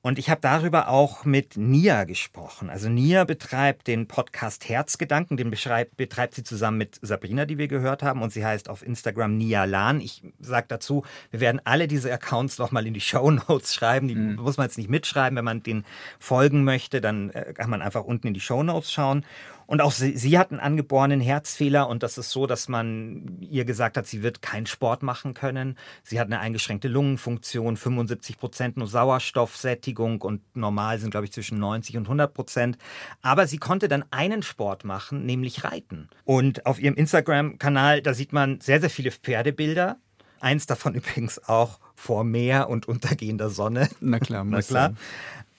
Und 0.08 0.20
ich 0.20 0.30
habe 0.30 0.40
darüber 0.40 0.88
auch 0.88 1.26
mit 1.26 1.58
Nia 1.58 2.06
gesprochen. 2.06 2.70
Also 2.70 2.88
Nia 2.88 3.26
betreibt 3.26 3.88
den 3.88 4.08
Podcast 4.08 4.70
Herzgedanken, 4.70 5.36
den 5.36 5.50
betreibt 5.52 6.34
sie 6.34 6.44
zusammen 6.44 6.78
mit 6.78 6.98
Sabrina, 7.02 7.46
die 7.46 7.58
wir 7.58 7.68
gehört 7.68 8.04
haben. 8.04 8.22
Und 8.22 8.32
sie 8.32 8.46
heißt 8.46 8.70
auf 8.70 8.86
Instagram 8.86 9.36
Nia 9.36 9.66
Lan. 9.66 10.00
Ich 10.00 10.24
sage 10.40 10.68
dazu, 10.70 11.04
wir 11.32 11.42
werden 11.42 11.60
alle 11.66 11.90
diese 11.90 12.14
Accounts 12.14 12.58
nochmal 12.58 12.88
in 12.88 12.94
die 12.94 13.02
Show 13.08 13.32
Notes 13.32 13.74
schreiben. 13.74 14.08
Die 14.08 14.16
mhm. 14.16 14.36
muss 14.36 14.56
man 14.56 14.68
jetzt 14.68 14.78
nicht 14.78 14.90
mitschreiben. 14.90 15.36
Wenn 15.36 15.44
man 15.44 15.62
den 15.62 15.84
folgen 16.20 16.64
möchte, 16.64 17.02
dann 17.02 17.32
äh, 17.32 17.54
kann 17.54 17.70
man 17.70 17.82
einfach 17.82 18.06
unten 18.06 18.28
in 18.28 18.34
die 18.34 18.40
Show 18.40 18.64
Notes 18.64 18.92
schauen. 18.92 19.26
Und 19.68 19.82
auch 19.82 19.92
sie, 19.92 20.18
sie 20.18 20.40
hat 20.40 20.52
einen 20.52 20.62
angeborenen 20.62 21.20
Herzfehler 21.20 21.90
und 21.90 22.02
das 22.02 22.18
ist 22.18 22.32
so, 22.32 22.48
dass 22.48 22.70
man 22.70 23.38
ihr 23.42 23.66
gesagt 23.66 23.98
hat, 23.98 24.08
sie 24.08 24.24
wird 24.24 24.42
keinen 24.42 24.66
Sport 24.66 25.04
machen 25.04 25.34
können. 25.34 25.78
Sie 26.04 26.20
hat 26.20 26.28
eine 26.28 26.40
eingeschränkte 26.40 26.88
Lungenfunktion, 26.88 27.76
75 27.76 28.40
Prozent 28.40 28.78
nur 28.78 28.88
Sauerstoffsättigung 28.88 30.22
und 30.22 30.42
normal 30.56 31.00
sind, 31.00 31.12
glaube 31.12 31.26
ich, 31.26 31.34
zwischen 31.34 31.60
90 31.60 31.98
und 31.98 32.04
100 32.04 32.34
Prozent. 32.34 32.78
Aber 33.22 33.46
sie 33.46 33.58
konnte 33.58 33.90
dann 33.90 34.06
einen 34.10 34.42
Sport 34.42 34.86
machen, 34.86 35.26
nämlich 35.26 35.66
Reiten. 35.66 36.08
Und 36.24 36.66
auf 36.66 36.80
ihrem 36.80 36.96
Instagram-Kanal, 36.96 38.02
da 38.02 38.14
sieht 38.14 38.32
man 38.32 38.62
sehr, 38.62 38.80
sehr 38.80 38.90
viele 38.90 39.12
Pferdebilder. 39.12 39.98
Eins 40.40 40.66
davon 40.66 40.94
übrigens 40.96 41.44
auch 41.48 41.80
vor 41.94 42.24
Meer 42.24 42.70
und 42.70 42.88
untergehender 42.88 43.50
Sonne. 43.50 43.90
Na 44.00 44.20
klar, 44.20 44.44
Na 44.46 44.62
klar. 44.62 44.90
Sein. 44.90 44.98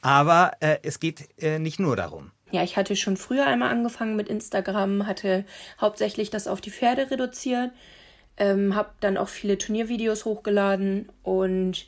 Aber 0.00 0.52
äh, 0.60 0.78
es 0.82 1.00
geht 1.00 1.28
äh, 1.42 1.58
nicht 1.58 1.78
nur 1.80 1.96
darum. 1.96 2.30
Ja, 2.50 2.62
ich 2.62 2.76
hatte 2.76 2.96
schon 2.96 3.16
früher 3.16 3.46
einmal 3.46 3.70
angefangen 3.70 4.16
mit 4.16 4.28
Instagram, 4.28 5.06
hatte 5.06 5.44
hauptsächlich 5.80 6.30
das 6.30 6.48
auf 6.48 6.60
die 6.60 6.70
Pferde 6.70 7.10
reduziert, 7.10 7.72
ähm, 8.38 8.74
habe 8.74 8.90
dann 9.00 9.18
auch 9.18 9.28
viele 9.28 9.58
Turniervideos 9.58 10.24
hochgeladen 10.24 11.08
und 11.22 11.86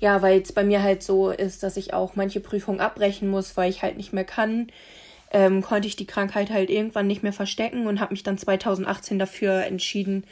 ja, 0.00 0.20
weil 0.20 0.42
es 0.42 0.52
bei 0.52 0.64
mir 0.64 0.82
halt 0.82 1.02
so 1.02 1.30
ist, 1.30 1.62
dass 1.62 1.76
ich 1.76 1.94
auch 1.94 2.16
manche 2.16 2.40
Prüfungen 2.40 2.80
abbrechen 2.80 3.28
muss, 3.28 3.56
weil 3.56 3.70
ich 3.70 3.82
halt 3.82 3.96
nicht 3.96 4.12
mehr 4.12 4.24
kann, 4.24 4.66
ähm, 5.30 5.62
konnte 5.62 5.88
ich 5.88 5.96
die 5.96 6.06
Krankheit 6.06 6.50
halt 6.50 6.68
irgendwann 6.70 7.06
nicht 7.06 7.22
mehr 7.22 7.32
verstecken 7.32 7.86
und 7.86 8.00
habe 8.00 8.12
mich 8.12 8.22
dann 8.22 8.36
2018 8.36 9.18
dafür 9.18 9.64
entschieden, 9.64 10.24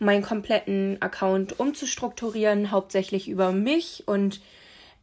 meinen 0.00 0.22
kompletten 0.22 1.00
Account 1.00 1.60
umzustrukturieren, 1.60 2.70
hauptsächlich 2.70 3.28
über 3.28 3.52
mich 3.52 4.04
und 4.06 4.40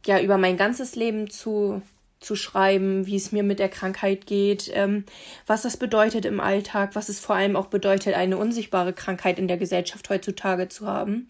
ja, 0.04 0.20
über 0.20 0.36
mein 0.36 0.56
ganzes 0.56 0.96
Leben 0.96 1.30
zu 1.30 1.80
zu 2.20 2.36
schreiben, 2.36 3.06
wie 3.06 3.16
es 3.16 3.32
mir 3.32 3.42
mit 3.42 3.58
der 3.58 3.68
Krankheit 3.68 4.26
geht, 4.26 4.70
ähm, 4.74 5.04
was 5.46 5.62
das 5.62 5.76
bedeutet 5.76 6.24
im 6.24 6.40
Alltag, 6.40 6.90
was 6.94 7.08
es 7.08 7.20
vor 7.20 7.36
allem 7.36 7.56
auch 7.56 7.66
bedeutet, 7.66 8.14
eine 8.14 8.36
unsichtbare 8.36 8.92
Krankheit 8.92 9.38
in 9.38 9.48
der 9.48 9.56
Gesellschaft 9.56 10.08
heutzutage 10.10 10.68
zu 10.68 10.86
haben. 10.86 11.28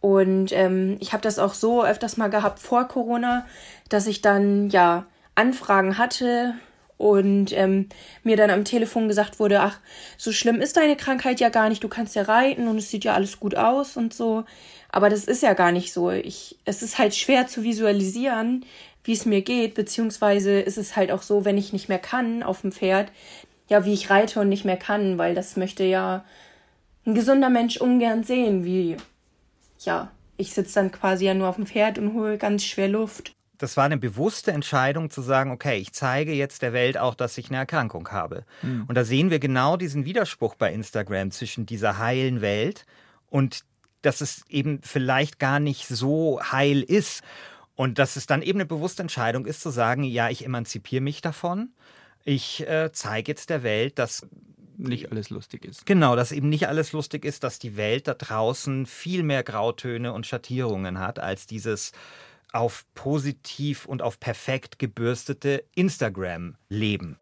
Und 0.00 0.52
ähm, 0.52 0.96
ich 1.00 1.12
habe 1.12 1.22
das 1.22 1.38
auch 1.38 1.54
so 1.54 1.84
öfters 1.84 2.16
mal 2.16 2.28
gehabt 2.28 2.58
vor 2.58 2.88
Corona, 2.88 3.46
dass 3.88 4.06
ich 4.06 4.20
dann 4.20 4.68
ja 4.70 5.06
Anfragen 5.34 5.96
hatte 5.98 6.54
und 6.96 7.52
ähm, 7.52 7.88
mir 8.22 8.36
dann 8.36 8.50
am 8.50 8.64
Telefon 8.64 9.08
gesagt 9.08 9.40
wurde, 9.40 9.60
ach, 9.60 9.78
so 10.16 10.32
schlimm 10.32 10.60
ist 10.60 10.76
deine 10.76 10.96
Krankheit 10.96 11.40
ja 11.40 11.48
gar 11.48 11.68
nicht, 11.68 11.82
du 11.82 11.88
kannst 11.88 12.14
ja 12.14 12.22
reiten 12.22 12.68
und 12.68 12.78
es 12.78 12.90
sieht 12.90 13.04
ja 13.04 13.14
alles 13.14 13.40
gut 13.40 13.56
aus 13.56 13.96
und 13.96 14.14
so. 14.14 14.44
Aber 14.90 15.10
das 15.10 15.24
ist 15.24 15.42
ja 15.42 15.54
gar 15.54 15.72
nicht 15.72 15.92
so. 15.92 16.10
Ich, 16.10 16.56
es 16.64 16.82
ist 16.82 16.98
halt 16.98 17.14
schwer 17.16 17.48
zu 17.48 17.64
visualisieren, 17.64 18.64
wie 19.04 19.12
es 19.12 19.26
mir 19.26 19.42
geht, 19.42 19.74
beziehungsweise 19.74 20.60
ist 20.60 20.78
es 20.78 20.96
halt 20.96 21.12
auch 21.12 21.22
so, 21.22 21.44
wenn 21.44 21.58
ich 21.58 21.72
nicht 21.72 21.88
mehr 21.88 21.98
kann 21.98 22.42
auf 22.42 22.62
dem 22.62 22.72
Pferd, 22.72 23.12
ja, 23.68 23.84
wie 23.84 23.94
ich 23.94 24.10
reite 24.10 24.40
und 24.40 24.48
nicht 24.48 24.64
mehr 24.64 24.76
kann, 24.76 25.18
weil 25.18 25.34
das 25.34 25.56
möchte 25.56 25.84
ja 25.84 26.24
ein 27.06 27.14
gesunder 27.14 27.50
Mensch 27.50 27.76
ungern 27.76 28.24
sehen, 28.24 28.64
wie, 28.64 28.96
ja, 29.80 30.10
ich 30.36 30.52
sitze 30.54 30.74
dann 30.74 30.90
quasi 30.90 31.26
ja 31.26 31.34
nur 31.34 31.48
auf 31.48 31.56
dem 31.56 31.66
Pferd 31.66 31.98
und 31.98 32.14
hole 32.14 32.38
ganz 32.38 32.64
schwer 32.64 32.88
Luft. 32.88 33.32
Das 33.58 33.76
war 33.76 33.84
eine 33.84 33.98
bewusste 33.98 34.50
Entscheidung 34.50 35.10
zu 35.10 35.22
sagen, 35.22 35.52
okay, 35.52 35.78
ich 35.78 35.92
zeige 35.92 36.32
jetzt 36.32 36.62
der 36.62 36.72
Welt 36.72 36.98
auch, 36.98 37.14
dass 37.14 37.38
ich 37.38 37.48
eine 37.48 37.58
Erkrankung 37.58 38.08
habe. 38.08 38.44
Mhm. 38.62 38.86
Und 38.88 38.96
da 38.96 39.04
sehen 39.04 39.30
wir 39.30 39.38
genau 39.38 39.76
diesen 39.76 40.04
Widerspruch 40.04 40.56
bei 40.56 40.72
Instagram 40.72 41.30
zwischen 41.30 41.64
dieser 41.64 41.98
heilen 41.98 42.40
Welt 42.40 42.84
und 43.30 43.60
dass 44.02 44.20
es 44.20 44.44
eben 44.48 44.80
vielleicht 44.82 45.38
gar 45.38 45.60
nicht 45.60 45.86
so 45.86 46.40
heil 46.42 46.82
ist. 46.82 47.22
Und 47.76 47.98
dass 47.98 48.16
es 48.16 48.26
dann 48.26 48.42
eben 48.42 48.58
eine 48.58 48.66
bewusste 48.66 49.02
Entscheidung 49.02 49.46
ist, 49.46 49.60
zu 49.60 49.70
sagen, 49.70 50.04
ja, 50.04 50.30
ich 50.30 50.44
emanzipiere 50.44 51.02
mich 51.02 51.20
davon. 51.20 51.72
Ich 52.24 52.66
äh, 52.68 52.90
zeige 52.92 53.32
jetzt 53.32 53.50
der 53.50 53.62
Welt, 53.62 53.98
dass 53.98 54.26
nicht 54.76 55.10
alles 55.10 55.30
lustig 55.30 55.64
ist. 55.64 55.86
Genau, 55.86 56.16
dass 56.16 56.32
eben 56.32 56.48
nicht 56.48 56.68
alles 56.68 56.92
lustig 56.92 57.24
ist, 57.24 57.44
dass 57.44 57.58
die 57.58 57.76
Welt 57.76 58.08
da 58.08 58.14
draußen 58.14 58.86
viel 58.86 59.22
mehr 59.22 59.42
Grautöne 59.42 60.12
und 60.12 60.26
Schattierungen 60.26 60.98
hat 60.98 61.18
als 61.18 61.46
dieses 61.46 61.92
auf 62.52 62.84
positiv 62.94 63.86
und 63.86 64.02
auf 64.02 64.20
perfekt 64.20 64.78
gebürstete 64.78 65.64
Instagram-Leben. 65.74 67.18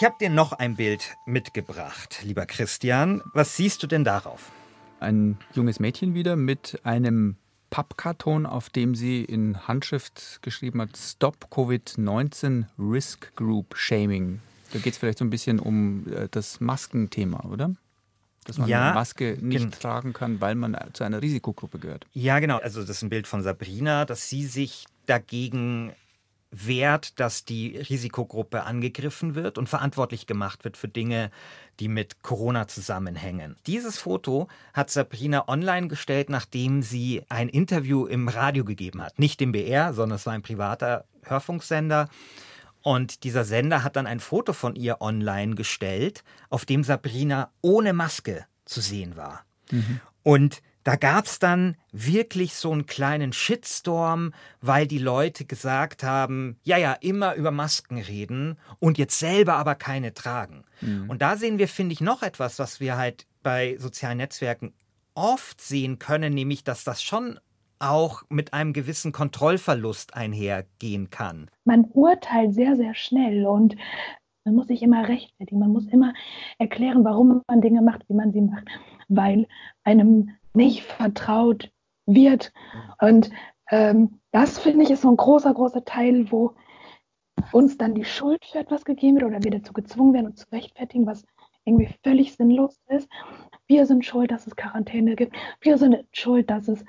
Ich 0.00 0.04
habe 0.04 0.14
dir 0.20 0.30
noch 0.30 0.52
ein 0.52 0.76
Bild 0.76 1.16
mitgebracht, 1.26 2.20
lieber 2.22 2.46
Christian. 2.46 3.20
Was 3.34 3.56
siehst 3.56 3.82
du 3.82 3.88
denn 3.88 4.04
darauf? 4.04 4.52
Ein 5.00 5.38
junges 5.54 5.80
Mädchen 5.80 6.14
wieder 6.14 6.36
mit 6.36 6.78
einem 6.84 7.34
Pappkarton, 7.70 8.46
auf 8.46 8.70
dem 8.70 8.94
sie 8.94 9.24
in 9.24 9.66
Handschrift 9.66 10.38
geschrieben 10.40 10.80
hat: 10.80 10.96
Stop 10.96 11.48
Covid-19 11.50 12.66
Risk 12.78 13.34
Group 13.34 13.76
Shaming. 13.76 14.40
Da 14.72 14.78
geht 14.78 14.92
es 14.92 15.00
vielleicht 15.00 15.18
so 15.18 15.24
ein 15.24 15.30
bisschen 15.30 15.58
um 15.58 16.06
äh, 16.12 16.28
das 16.30 16.60
Maskenthema, 16.60 17.44
oder? 17.46 17.74
Dass 18.44 18.56
man 18.56 18.68
ja, 18.68 18.90
eine 18.90 18.94
Maske 18.94 19.36
nicht 19.40 19.64
genau. 19.64 19.76
tragen 19.78 20.12
kann, 20.12 20.40
weil 20.40 20.54
man 20.54 20.76
zu 20.92 21.02
einer 21.02 21.20
Risikogruppe 21.20 21.80
gehört. 21.80 22.06
Ja, 22.12 22.38
genau. 22.38 22.58
Also, 22.58 22.82
das 22.82 22.98
ist 22.98 23.02
ein 23.02 23.10
Bild 23.10 23.26
von 23.26 23.42
Sabrina, 23.42 24.04
dass 24.04 24.28
sie 24.28 24.46
sich 24.46 24.86
dagegen 25.06 25.92
wert, 26.50 27.20
dass 27.20 27.44
die 27.44 27.76
Risikogruppe 27.76 28.64
angegriffen 28.64 29.34
wird 29.34 29.58
und 29.58 29.68
verantwortlich 29.68 30.26
gemacht 30.26 30.64
wird 30.64 30.76
für 30.76 30.88
Dinge, 30.88 31.30
die 31.78 31.88
mit 31.88 32.22
Corona 32.22 32.66
zusammenhängen. 32.68 33.56
Dieses 33.66 33.98
Foto 33.98 34.48
hat 34.72 34.90
Sabrina 34.90 35.48
online 35.48 35.88
gestellt, 35.88 36.30
nachdem 36.30 36.82
sie 36.82 37.22
ein 37.28 37.48
Interview 37.48 38.06
im 38.06 38.28
Radio 38.28 38.64
gegeben 38.64 39.02
hat. 39.02 39.18
Nicht 39.18 39.42
im 39.42 39.52
BR, 39.52 39.92
sondern 39.92 40.16
es 40.16 40.26
war 40.26 40.32
ein 40.32 40.42
privater 40.42 41.04
Hörfunksender. 41.22 42.08
Und 42.82 43.24
dieser 43.24 43.44
Sender 43.44 43.82
hat 43.82 43.96
dann 43.96 44.06
ein 44.06 44.20
Foto 44.20 44.52
von 44.52 44.74
ihr 44.74 45.00
online 45.00 45.54
gestellt, 45.54 46.24
auf 46.48 46.64
dem 46.64 46.84
Sabrina 46.84 47.50
ohne 47.60 47.92
Maske 47.92 48.46
zu 48.64 48.80
sehen 48.80 49.16
war. 49.16 49.44
Mhm. 49.70 50.00
Und 50.22 50.62
da 50.84 50.96
gab 50.96 51.26
es 51.26 51.38
dann 51.38 51.76
wirklich 51.92 52.54
so 52.54 52.72
einen 52.72 52.86
kleinen 52.86 53.32
Shitstorm, 53.32 54.32
weil 54.60 54.86
die 54.86 54.98
Leute 54.98 55.44
gesagt 55.44 56.02
haben, 56.02 56.56
ja, 56.62 56.76
ja, 56.78 56.92
immer 56.94 57.34
über 57.34 57.50
Masken 57.50 57.98
reden 57.98 58.58
und 58.78 58.98
jetzt 58.98 59.18
selber 59.18 59.54
aber 59.56 59.74
keine 59.74 60.14
tragen. 60.14 60.64
Mhm. 60.80 61.10
Und 61.10 61.22
da 61.22 61.36
sehen 61.36 61.58
wir, 61.58 61.68
finde 61.68 61.92
ich, 61.92 62.00
noch 62.00 62.22
etwas, 62.22 62.58
was 62.58 62.80
wir 62.80 62.96
halt 62.96 63.26
bei 63.42 63.76
sozialen 63.78 64.18
Netzwerken 64.18 64.72
oft 65.14 65.60
sehen 65.60 65.98
können, 65.98 66.32
nämlich, 66.34 66.64
dass 66.64 66.84
das 66.84 67.02
schon 67.02 67.38
auch 67.80 68.22
mit 68.28 68.54
einem 68.54 68.72
gewissen 68.72 69.12
Kontrollverlust 69.12 70.14
einhergehen 70.14 71.10
kann. 71.10 71.50
Man 71.64 71.84
urteilt 71.92 72.54
sehr, 72.54 72.76
sehr 72.76 72.94
schnell 72.94 73.46
und 73.46 73.76
man 74.44 74.54
muss 74.54 74.68
sich 74.68 74.82
immer 74.82 75.06
rechtfertigen, 75.06 75.60
man 75.60 75.72
muss 75.72 75.86
immer 75.88 76.14
erklären, 76.58 77.04
warum 77.04 77.42
man 77.46 77.60
Dinge 77.60 77.82
macht, 77.82 78.08
wie 78.08 78.14
man 78.14 78.32
sie 78.32 78.40
macht, 78.40 78.66
weil 79.08 79.46
einem 79.84 80.30
nicht 80.54 80.82
vertraut 80.82 81.70
wird. 82.06 82.52
Und 83.00 83.30
ähm, 83.70 84.20
das 84.32 84.58
finde 84.58 84.84
ich 84.84 84.90
ist 84.90 85.02
so 85.02 85.10
ein 85.10 85.16
großer, 85.16 85.52
großer 85.54 85.84
Teil, 85.84 86.30
wo 86.30 86.54
uns 87.52 87.78
dann 87.78 87.94
die 87.94 88.04
Schuld 88.04 88.44
für 88.44 88.58
etwas 88.58 88.84
gegeben 88.84 89.16
wird 89.16 89.26
oder 89.26 89.42
wir 89.42 89.50
dazu 89.50 89.72
gezwungen 89.72 90.14
werden, 90.14 90.26
uns 90.26 90.40
zu 90.40 90.52
rechtfertigen, 90.52 91.06
was 91.06 91.24
irgendwie 91.64 91.88
völlig 92.02 92.34
sinnlos 92.34 92.80
ist. 92.88 93.08
Wir 93.66 93.84
sind 93.86 94.04
schuld, 94.04 94.30
dass 94.30 94.46
es 94.46 94.56
Quarantäne 94.56 95.14
gibt. 95.14 95.36
Wir 95.60 95.76
sind 95.76 96.04
schuld, 96.12 96.48
dass 96.50 96.66
es, 96.68 96.84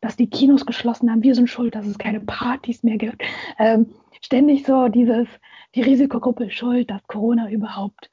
dass 0.00 0.16
die 0.16 0.28
Kinos 0.28 0.66
geschlossen 0.66 1.10
haben. 1.10 1.22
Wir 1.22 1.34
sind 1.34 1.48
schuld, 1.48 1.74
dass 1.74 1.86
es 1.86 1.98
keine 1.98 2.20
Partys 2.20 2.82
mehr 2.82 2.96
gibt. 2.96 3.22
Ähm, 3.58 3.94
ständig 4.20 4.66
so 4.66 4.88
dieses, 4.88 5.28
die 5.74 5.82
Risikogruppe 5.82 6.46
ist 6.46 6.54
schuld, 6.54 6.90
dass 6.90 7.06
Corona 7.06 7.48
überhaupt 7.50 8.10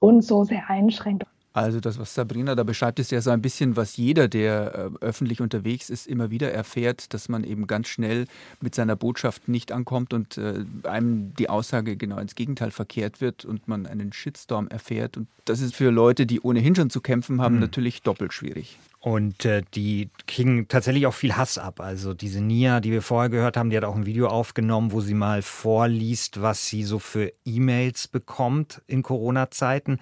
uns 0.00 0.26
so 0.26 0.44
sehr 0.44 0.68
einschränkt. 0.68 1.24
Also 1.54 1.78
das, 1.78 2.00
was 2.00 2.12
Sabrina 2.12 2.56
da 2.56 2.64
beschreibt, 2.64 2.98
ist 2.98 3.12
ja 3.12 3.20
so 3.20 3.30
ein 3.30 3.40
bisschen, 3.40 3.76
was 3.76 3.96
jeder, 3.96 4.26
der 4.26 4.90
äh, 5.00 5.04
öffentlich 5.04 5.40
unterwegs 5.40 5.88
ist, 5.88 6.08
immer 6.08 6.32
wieder 6.32 6.52
erfährt, 6.52 7.14
dass 7.14 7.28
man 7.28 7.44
eben 7.44 7.68
ganz 7.68 7.86
schnell 7.86 8.26
mit 8.60 8.74
seiner 8.74 8.96
Botschaft 8.96 9.46
nicht 9.46 9.70
ankommt 9.70 10.12
und 10.12 10.36
äh, 10.36 10.64
einem 10.82 11.32
die 11.36 11.48
Aussage 11.48 11.96
genau 11.96 12.18
ins 12.18 12.34
Gegenteil 12.34 12.72
verkehrt 12.72 13.20
wird 13.20 13.44
und 13.44 13.68
man 13.68 13.86
einen 13.86 14.12
Shitstorm 14.12 14.66
erfährt. 14.66 15.16
Und 15.16 15.28
das 15.44 15.60
ist 15.60 15.76
für 15.76 15.90
Leute, 15.90 16.26
die 16.26 16.40
ohnehin 16.40 16.74
schon 16.74 16.90
zu 16.90 17.00
kämpfen 17.00 17.40
haben, 17.40 17.54
mhm. 17.54 17.60
natürlich 17.60 18.02
doppelt 18.02 18.32
schwierig. 18.32 18.76
Und 18.98 19.44
äh, 19.44 19.62
die 19.74 20.08
kriegen 20.26 20.66
tatsächlich 20.66 21.06
auch 21.06 21.14
viel 21.14 21.36
Hass 21.36 21.56
ab. 21.56 21.80
Also 21.80 22.14
diese 22.14 22.40
Nia, 22.40 22.80
die 22.80 22.90
wir 22.90 23.02
vorher 23.02 23.30
gehört 23.30 23.56
haben, 23.56 23.70
die 23.70 23.76
hat 23.76 23.84
auch 23.84 23.94
ein 23.94 24.06
Video 24.06 24.26
aufgenommen, 24.26 24.90
wo 24.90 25.00
sie 25.00 25.14
mal 25.14 25.40
vorliest, 25.40 26.42
was 26.42 26.66
sie 26.66 26.82
so 26.82 26.98
für 26.98 27.30
E-Mails 27.44 28.08
bekommt 28.08 28.82
in 28.88 29.04
Corona-Zeiten. 29.04 30.00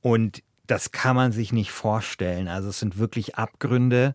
Und 0.00 0.42
das 0.66 0.92
kann 0.92 1.16
man 1.16 1.32
sich 1.32 1.52
nicht 1.52 1.70
vorstellen. 1.70 2.48
Also 2.48 2.68
es 2.68 2.78
sind 2.78 2.98
wirklich 2.98 3.36
Abgründe. 3.36 4.14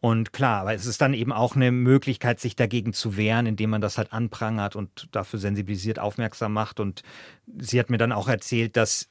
Und 0.00 0.32
klar, 0.32 0.60
aber 0.60 0.74
es 0.74 0.86
ist 0.86 1.00
dann 1.00 1.14
eben 1.14 1.32
auch 1.32 1.56
eine 1.56 1.72
Möglichkeit, 1.72 2.38
sich 2.38 2.54
dagegen 2.54 2.92
zu 2.92 3.16
wehren, 3.16 3.46
indem 3.46 3.70
man 3.70 3.80
das 3.80 3.98
halt 3.98 4.12
anprangert 4.12 4.76
und 4.76 5.08
dafür 5.12 5.38
sensibilisiert, 5.38 5.98
aufmerksam 5.98 6.52
macht. 6.52 6.80
Und 6.80 7.02
sie 7.58 7.80
hat 7.80 7.90
mir 7.90 7.98
dann 7.98 8.12
auch 8.12 8.28
erzählt, 8.28 8.76
dass 8.76 9.08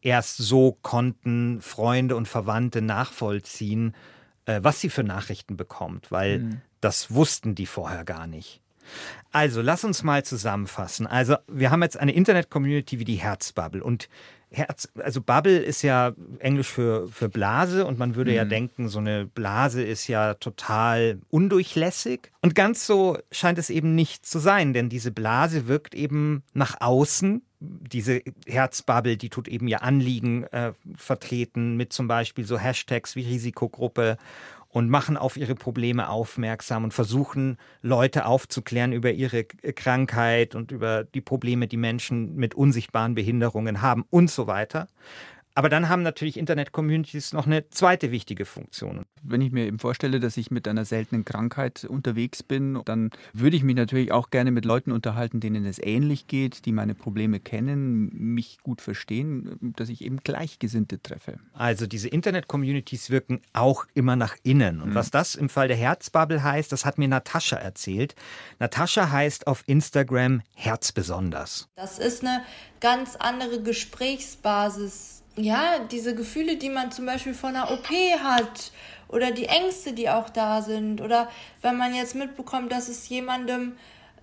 erst 0.00 0.38
so 0.38 0.78
konnten 0.82 1.60
Freunde 1.60 2.16
und 2.16 2.28
Verwandte 2.28 2.82
nachvollziehen, 2.82 3.94
äh, 4.46 4.60
was 4.62 4.80
sie 4.80 4.90
für 4.90 5.04
Nachrichten 5.04 5.56
bekommt, 5.56 6.10
weil 6.10 6.38
mhm. 6.38 6.60
das 6.80 7.12
wussten 7.12 7.54
die 7.54 7.66
vorher 7.66 8.04
gar 8.04 8.26
nicht. 8.26 8.60
Also, 9.32 9.60
lass 9.60 9.84
uns 9.84 10.02
mal 10.02 10.24
zusammenfassen. 10.24 11.06
Also, 11.06 11.36
wir 11.46 11.70
haben 11.70 11.82
jetzt 11.82 11.98
eine 11.98 12.12
Internet-Community 12.12 12.98
wie 12.98 13.04
die 13.04 13.16
Herzbubble 13.16 13.84
und 13.84 14.08
Herz, 14.50 14.88
also 14.98 15.20
Bubble 15.20 15.58
ist 15.58 15.82
ja 15.82 16.12
Englisch 16.38 16.68
für, 16.68 17.08
für 17.08 17.28
Blase 17.28 17.86
und 17.86 17.98
man 17.98 18.14
würde 18.14 18.30
mhm. 18.30 18.36
ja 18.36 18.44
denken, 18.44 18.88
so 18.88 18.98
eine 18.98 19.26
Blase 19.26 19.82
ist 19.82 20.08
ja 20.08 20.34
total 20.34 21.20
undurchlässig. 21.28 22.32
Und 22.40 22.54
ganz 22.54 22.86
so 22.86 23.18
scheint 23.30 23.58
es 23.58 23.68
eben 23.70 23.94
nicht 23.94 24.24
zu 24.24 24.38
sein, 24.38 24.72
denn 24.72 24.88
diese 24.88 25.10
Blase 25.10 25.68
wirkt 25.68 25.94
eben 25.94 26.42
nach 26.54 26.80
außen. 26.80 27.42
Diese 27.60 28.22
Herzbubble, 28.46 29.16
die 29.16 29.30
tut 29.30 29.48
eben 29.48 29.66
ihr 29.68 29.82
Anliegen 29.82 30.44
äh, 30.44 30.72
vertreten 30.96 31.76
mit 31.76 31.92
zum 31.92 32.06
Beispiel 32.06 32.44
so 32.44 32.56
Hashtags 32.56 33.16
wie 33.16 33.22
Risikogruppe 33.22 34.16
und 34.78 34.90
machen 34.90 35.16
auf 35.16 35.36
ihre 35.36 35.56
Probleme 35.56 36.08
aufmerksam 36.08 36.84
und 36.84 36.94
versuchen 36.94 37.56
Leute 37.82 38.26
aufzuklären 38.26 38.92
über 38.92 39.10
ihre 39.10 39.42
Krankheit 39.42 40.54
und 40.54 40.70
über 40.70 41.02
die 41.02 41.20
Probleme, 41.20 41.66
die 41.66 41.76
Menschen 41.76 42.36
mit 42.36 42.54
unsichtbaren 42.54 43.16
Behinderungen 43.16 43.82
haben 43.82 44.04
und 44.08 44.30
so 44.30 44.46
weiter. 44.46 44.86
Aber 45.58 45.68
dann 45.68 45.88
haben 45.88 46.04
natürlich 46.04 46.36
Internet-Communities 46.36 47.32
noch 47.32 47.46
eine 47.46 47.68
zweite 47.68 48.12
wichtige 48.12 48.44
Funktion. 48.44 49.04
Wenn 49.24 49.40
ich 49.40 49.50
mir 49.50 49.66
eben 49.66 49.80
vorstelle, 49.80 50.20
dass 50.20 50.36
ich 50.36 50.52
mit 50.52 50.68
einer 50.68 50.84
seltenen 50.84 51.24
Krankheit 51.24 51.82
unterwegs 51.82 52.44
bin, 52.44 52.80
dann 52.84 53.10
würde 53.32 53.56
ich 53.56 53.64
mich 53.64 53.74
natürlich 53.74 54.12
auch 54.12 54.30
gerne 54.30 54.52
mit 54.52 54.64
Leuten 54.64 54.92
unterhalten, 54.92 55.40
denen 55.40 55.64
es 55.64 55.80
ähnlich 55.80 56.28
geht, 56.28 56.64
die 56.64 56.70
meine 56.70 56.94
Probleme 56.94 57.40
kennen, 57.40 58.08
mich 58.12 58.58
gut 58.62 58.80
verstehen, 58.80 59.58
dass 59.60 59.88
ich 59.88 60.04
eben 60.04 60.18
Gleichgesinnte 60.18 61.02
treffe. 61.02 61.40
Also 61.54 61.88
diese 61.88 62.06
Internet-Communities 62.06 63.10
wirken 63.10 63.40
auch 63.52 63.84
immer 63.94 64.14
nach 64.14 64.36
innen. 64.44 64.80
Und 64.80 64.90
mhm. 64.90 64.94
was 64.94 65.10
das 65.10 65.34
im 65.34 65.48
Fall 65.48 65.66
der 65.66 65.76
Herzbubble 65.76 66.44
heißt, 66.44 66.70
das 66.70 66.84
hat 66.84 66.98
mir 66.98 67.08
Natascha 67.08 67.56
erzählt. 67.56 68.14
Natascha 68.60 69.10
heißt 69.10 69.48
auf 69.48 69.64
Instagram 69.66 70.40
Herzbesonders. 70.54 71.68
Das 71.74 71.98
ist 71.98 72.24
eine 72.24 72.44
ganz 72.78 73.16
andere 73.16 73.60
Gesprächsbasis 73.60 75.24
ja, 75.38 75.78
diese 75.90 76.14
Gefühle, 76.14 76.56
die 76.56 76.70
man 76.70 76.90
zum 76.92 77.06
Beispiel 77.06 77.34
von 77.34 77.54
einer 77.54 77.70
OP 77.70 77.88
hat 78.22 78.72
oder 79.08 79.30
die 79.30 79.46
Ängste, 79.46 79.92
die 79.92 80.08
auch 80.08 80.28
da 80.28 80.62
sind 80.62 81.00
oder 81.00 81.28
wenn 81.62 81.76
man 81.76 81.94
jetzt 81.94 82.14
mitbekommt, 82.14 82.72
dass 82.72 82.88
es 82.88 83.08
jemandem, 83.08 83.76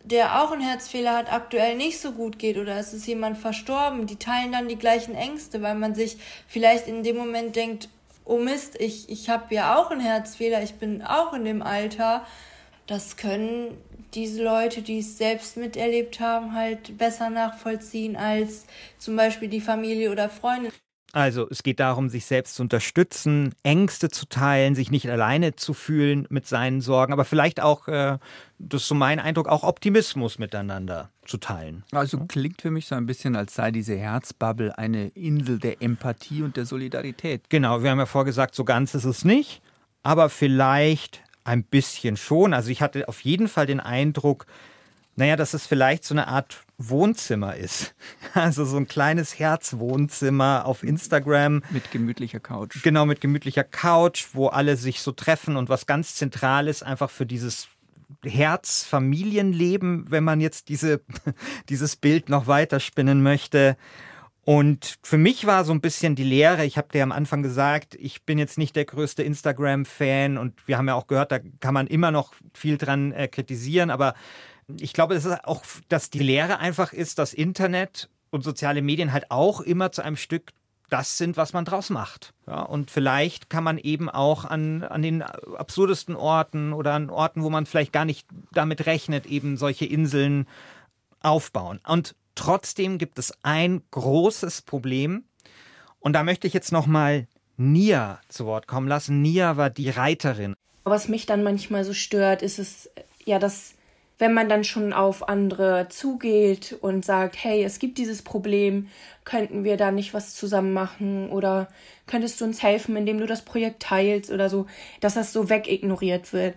der 0.03 0.41
auch 0.41 0.51
einen 0.51 0.61
Herzfehler 0.61 1.17
hat, 1.17 1.31
aktuell 1.31 1.75
nicht 1.75 1.99
so 1.99 2.11
gut 2.11 2.37
geht 2.37 2.57
oder 2.57 2.77
es 2.77 2.93
ist 2.93 3.07
jemand 3.07 3.37
verstorben, 3.37 4.05
die 4.05 4.17
teilen 4.17 4.51
dann 4.51 4.67
die 4.67 4.77
gleichen 4.77 5.15
Ängste, 5.15 5.61
weil 5.61 5.75
man 5.75 5.95
sich 5.95 6.17
vielleicht 6.47 6.87
in 6.87 7.01
dem 7.03 7.17
Moment 7.17 7.55
denkt, 7.55 7.89
oh 8.25 8.37
Mist, 8.37 8.79
ich, 8.79 9.09
ich 9.09 9.29
habe 9.29 9.53
ja 9.55 9.77
auch 9.77 9.91
einen 9.91 10.01
Herzfehler, 10.01 10.61
ich 10.63 10.75
bin 10.75 11.01
auch 11.01 11.33
in 11.33 11.45
dem 11.45 11.61
Alter. 11.61 12.25
Das 12.87 13.17
können 13.17 13.77
diese 14.13 14.43
Leute, 14.43 14.81
die 14.81 14.99
es 14.99 15.17
selbst 15.17 15.57
miterlebt 15.57 16.19
haben, 16.19 16.53
halt 16.53 16.97
besser 16.97 17.29
nachvollziehen 17.29 18.15
als 18.15 18.65
zum 18.99 19.15
Beispiel 19.15 19.47
die 19.47 19.61
Familie 19.61 20.11
oder 20.11 20.29
Freunde. 20.29 20.71
Also 21.15 21.47
es 21.49 21.63
geht 21.63 21.79
darum, 21.79 22.09
sich 22.09 22.25
selbst 22.25 22.55
zu 22.55 22.61
unterstützen, 22.61 23.55
Ängste 23.63 24.09
zu 24.09 24.25
teilen, 24.25 24.75
sich 24.75 24.91
nicht 24.91 25.09
alleine 25.09 25.55
zu 25.55 25.73
fühlen 25.73 26.27
mit 26.29 26.45
seinen 26.45 26.81
Sorgen, 26.81 27.13
aber 27.13 27.23
vielleicht 27.23 27.61
auch, 27.61 27.87
äh, 27.87 28.17
das 28.59 28.81
ist 28.81 28.89
so 28.89 28.95
mein 28.95 29.21
Eindruck, 29.21 29.47
auch 29.47 29.63
Optimismus 29.63 30.39
miteinander 30.39 31.11
zu 31.23 31.37
teilen. 31.37 31.85
Also 31.93 32.19
klingt 32.27 32.61
für 32.61 32.69
mich 32.69 32.87
so 32.87 32.95
ein 32.95 33.05
bisschen, 33.05 33.37
als 33.37 33.55
sei 33.55 33.71
diese 33.71 33.95
Herzbubble 33.95 34.77
eine 34.77 35.07
Insel 35.07 35.57
der 35.57 35.81
Empathie 35.81 36.41
und 36.41 36.57
der 36.57 36.65
Solidarität. 36.65 37.49
Genau, 37.49 37.81
wir 37.81 37.91
haben 37.91 37.99
ja 37.99 38.07
vorgesagt, 38.07 38.53
so 38.53 38.65
ganz 38.65 38.93
ist 38.93 39.05
es 39.05 39.23
nicht, 39.23 39.61
aber 40.03 40.27
vielleicht 40.27 41.21
ein 41.45 41.63
bisschen 41.63 42.17
schon. 42.17 42.53
Also 42.53 42.71
ich 42.71 42.81
hatte 42.81 43.07
auf 43.07 43.21
jeden 43.21 43.47
Fall 43.47 43.67
den 43.67 43.79
Eindruck, 43.79 44.47
naja, 45.15 45.37
dass 45.37 45.53
es 45.53 45.65
vielleicht 45.65 46.03
so 46.03 46.13
eine 46.13 46.27
Art 46.27 46.64
Wohnzimmer 46.77 47.55
ist. 47.55 47.95
Also 48.33 48.65
so 48.65 48.75
ein 48.75 48.87
kleines 48.87 49.39
Herzwohnzimmer 49.39 50.65
auf 50.65 50.83
Instagram. 50.83 51.63
Mit 51.69 51.89
gemütlicher 51.91 52.41
Couch. 52.41 52.83
Genau, 52.83 53.05
mit 53.05 53.21
gemütlicher 53.21 53.63
Couch, 53.63 54.25
wo 54.33 54.47
alle 54.47 54.75
sich 54.75 54.99
so 54.99 55.13
treffen 55.13 55.55
und 55.55 55.69
was 55.69 55.85
ganz 55.85 56.15
zentral 56.15 56.67
ist, 56.67 56.83
einfach 56.83 57.09
für 57.09 57.25
dieses 57.25 57.69
Herz-Familienleben, 58.25 60.11
wenn 60.11 60.25
man 60.25 60.41
jetzt 60.41 60.67
diese, 60.67 61.01
dieses 61.69 61.95
Bild 61.95 62.27
noch 62.27 62.47
weiterspinnen 62.47 63.23
möchte. 63.23 63.77
Und 64.43 64.99
für 65.01 65.17
mich 65.17 65.47
war 65.47 65.65
so 65.65 65.73
ein 65.73 65.81
bisschen 65.81 66.15
die 66.15 66.23
Lehre, 66.23 66.65
ich 66.65 66.77
habe 66.77 66.89
dir 66.91 67.01
am 67.01 67.11
Anfang 67.11 67.41
gesagt, 67.41 67.95
ich 67.95 68.23
bin 68.25 68.37
jetzt 68.37 68.59
nicht 68.59 68.75
der 68.75 68.85
größte 68.85 69.23
Instagram-Fan 69.23 70.37
und 70.37 70.67
wir 70.67 70.77
haben 70.77 70.87
ja 70.87 70.93
auch 70.93 71.07
gehört, 71.07 71.31
da 71.31 71.39
kann 71.59 71.73
man 71.73 71.87
immer 71.87 72.11
noch 72.11 72.33
viel 72.53 72.77
dran 72.77 73.11
äh, 73.11 73.27
kritisieren, 73.27 73.89
aber 73.89 74.13
ich 74.79 74.93
glaube, 74.93 75.15
es 75.15 75.25
ist 75.25 75.45
auch, 75.45 75.63
dass 75.89 76.09
die 76.09 76.19
Lehre 76.19 76.59
einfach 76.59 76.93
ist, 76.93 77.19
dass 77.19 77.33
Internet 77.33 78.09
und 78.31 78.43
soziale 78.43 78.81
Medien 78.81 79.13
halt 79.13 79.31
auch 79.31 79.61
immer 79.61 79.91
zu 79.91 80.01
einem 80.01 80.17
Stück 80.17 80.51
das 80.89 81.17
sind, 81.17 81.35
was 81.35 81.53
man 81.53 81.65
draus 81.65 81.89
macht. 81.89 82.33
Ja, 82.47 82.61
und 82.61 82.91
vielleicht 82.91 83.49
kann 83.49 83.63
man 83.63 83.77
eben 83.77 84.09
auch 84.09 84.45
an, 84.45 84.83
an 84.83 85.01
den 85.01 85.23
absurdesten 85.23 86.15
Orten 86.15 86.73
oder 86.73 86.93
an 86.93 87.09
Orten, 87.09 87.43
wo 87.43 87.49
man 87.49 87.65
vielleicht 87.65 87.91
gar 87.91 88.05
nicht 88.05 88.27
damit 88.51 88.85
rechnet, 88.85 89.25
eben 89.25 89.57
solche 89.57 89.85
Inseln 89.85 90.47
aufbauen. 91.21 91.79
Und 91.87 92.15
trotzdem 92.35 92.97
gibt 92.97 93.17
es 93.17 93.33
ein 93.41 93.81
großes 93.91 94.61
Problem. 94.61 95.23
Und 95.99 96.13
da 96.13 96.23
möchte 96.23 96.45
ich 96.45 96.53
jetzt 96.53 96.71
nochmal 96.71 97.27
Nia 97.57 98.19
zu 98.29 98.45
Wort 98.45 98.67
kommen 98.67 98.87
lassen. 98.87 99.21
Nia 99.21 99.57
war 99.57 99.71
die 99.71 99.89
Reiterin. 99.89 100.55
Was 100.83 101.07
mich 101.07 101.25
dann 101.25 101.43
manchmal 101.43 101.83
so 101.83 101.93
stört, 101.93 102.43
ist 102.43 102.59
es 102.59 102.91
ja, 103.25 103.39
dass 103.39 103.73
wenn 104.17 104.33
man 104.33 104.47
dann 104.47 104.63
schon 104.63 104.93
auf 104.93 105.27
andere 105.27 105.87
zugeht 105.89 106.77
und 106.81 107.03
sagt, 107.03 107.35
hey, 107.43 107.63
es 107.63 107.79
gibt 107.79 107.97
dieses 107.97 108.21
Problem, 108.21 108.87
könnten 109.25 109.63
wir 109.63 109.77
da 109.77 109.91
nicht 109.91 110.13
was 110.13 110.35
zusammen 110.35 110.73
machen 110.73 111.29
oder 111.29 111.67
könntest 112.07 112.39
du 112.39 112.45
uns 112.45 112.63
helfen, 112.63 112.95
indem 112.95 113.19
du 113.19 113.25
das 113.25 113.43
Projekt 113.43 113.83
teilst 113.83 114.31
oder 114.31 114.49
so, 114.49 114.67
dass 115.01 115.15
das 115.15 115.33
so 115.33 115.49
wegignoriert 115.49 116.31
wird. 116.31 116.55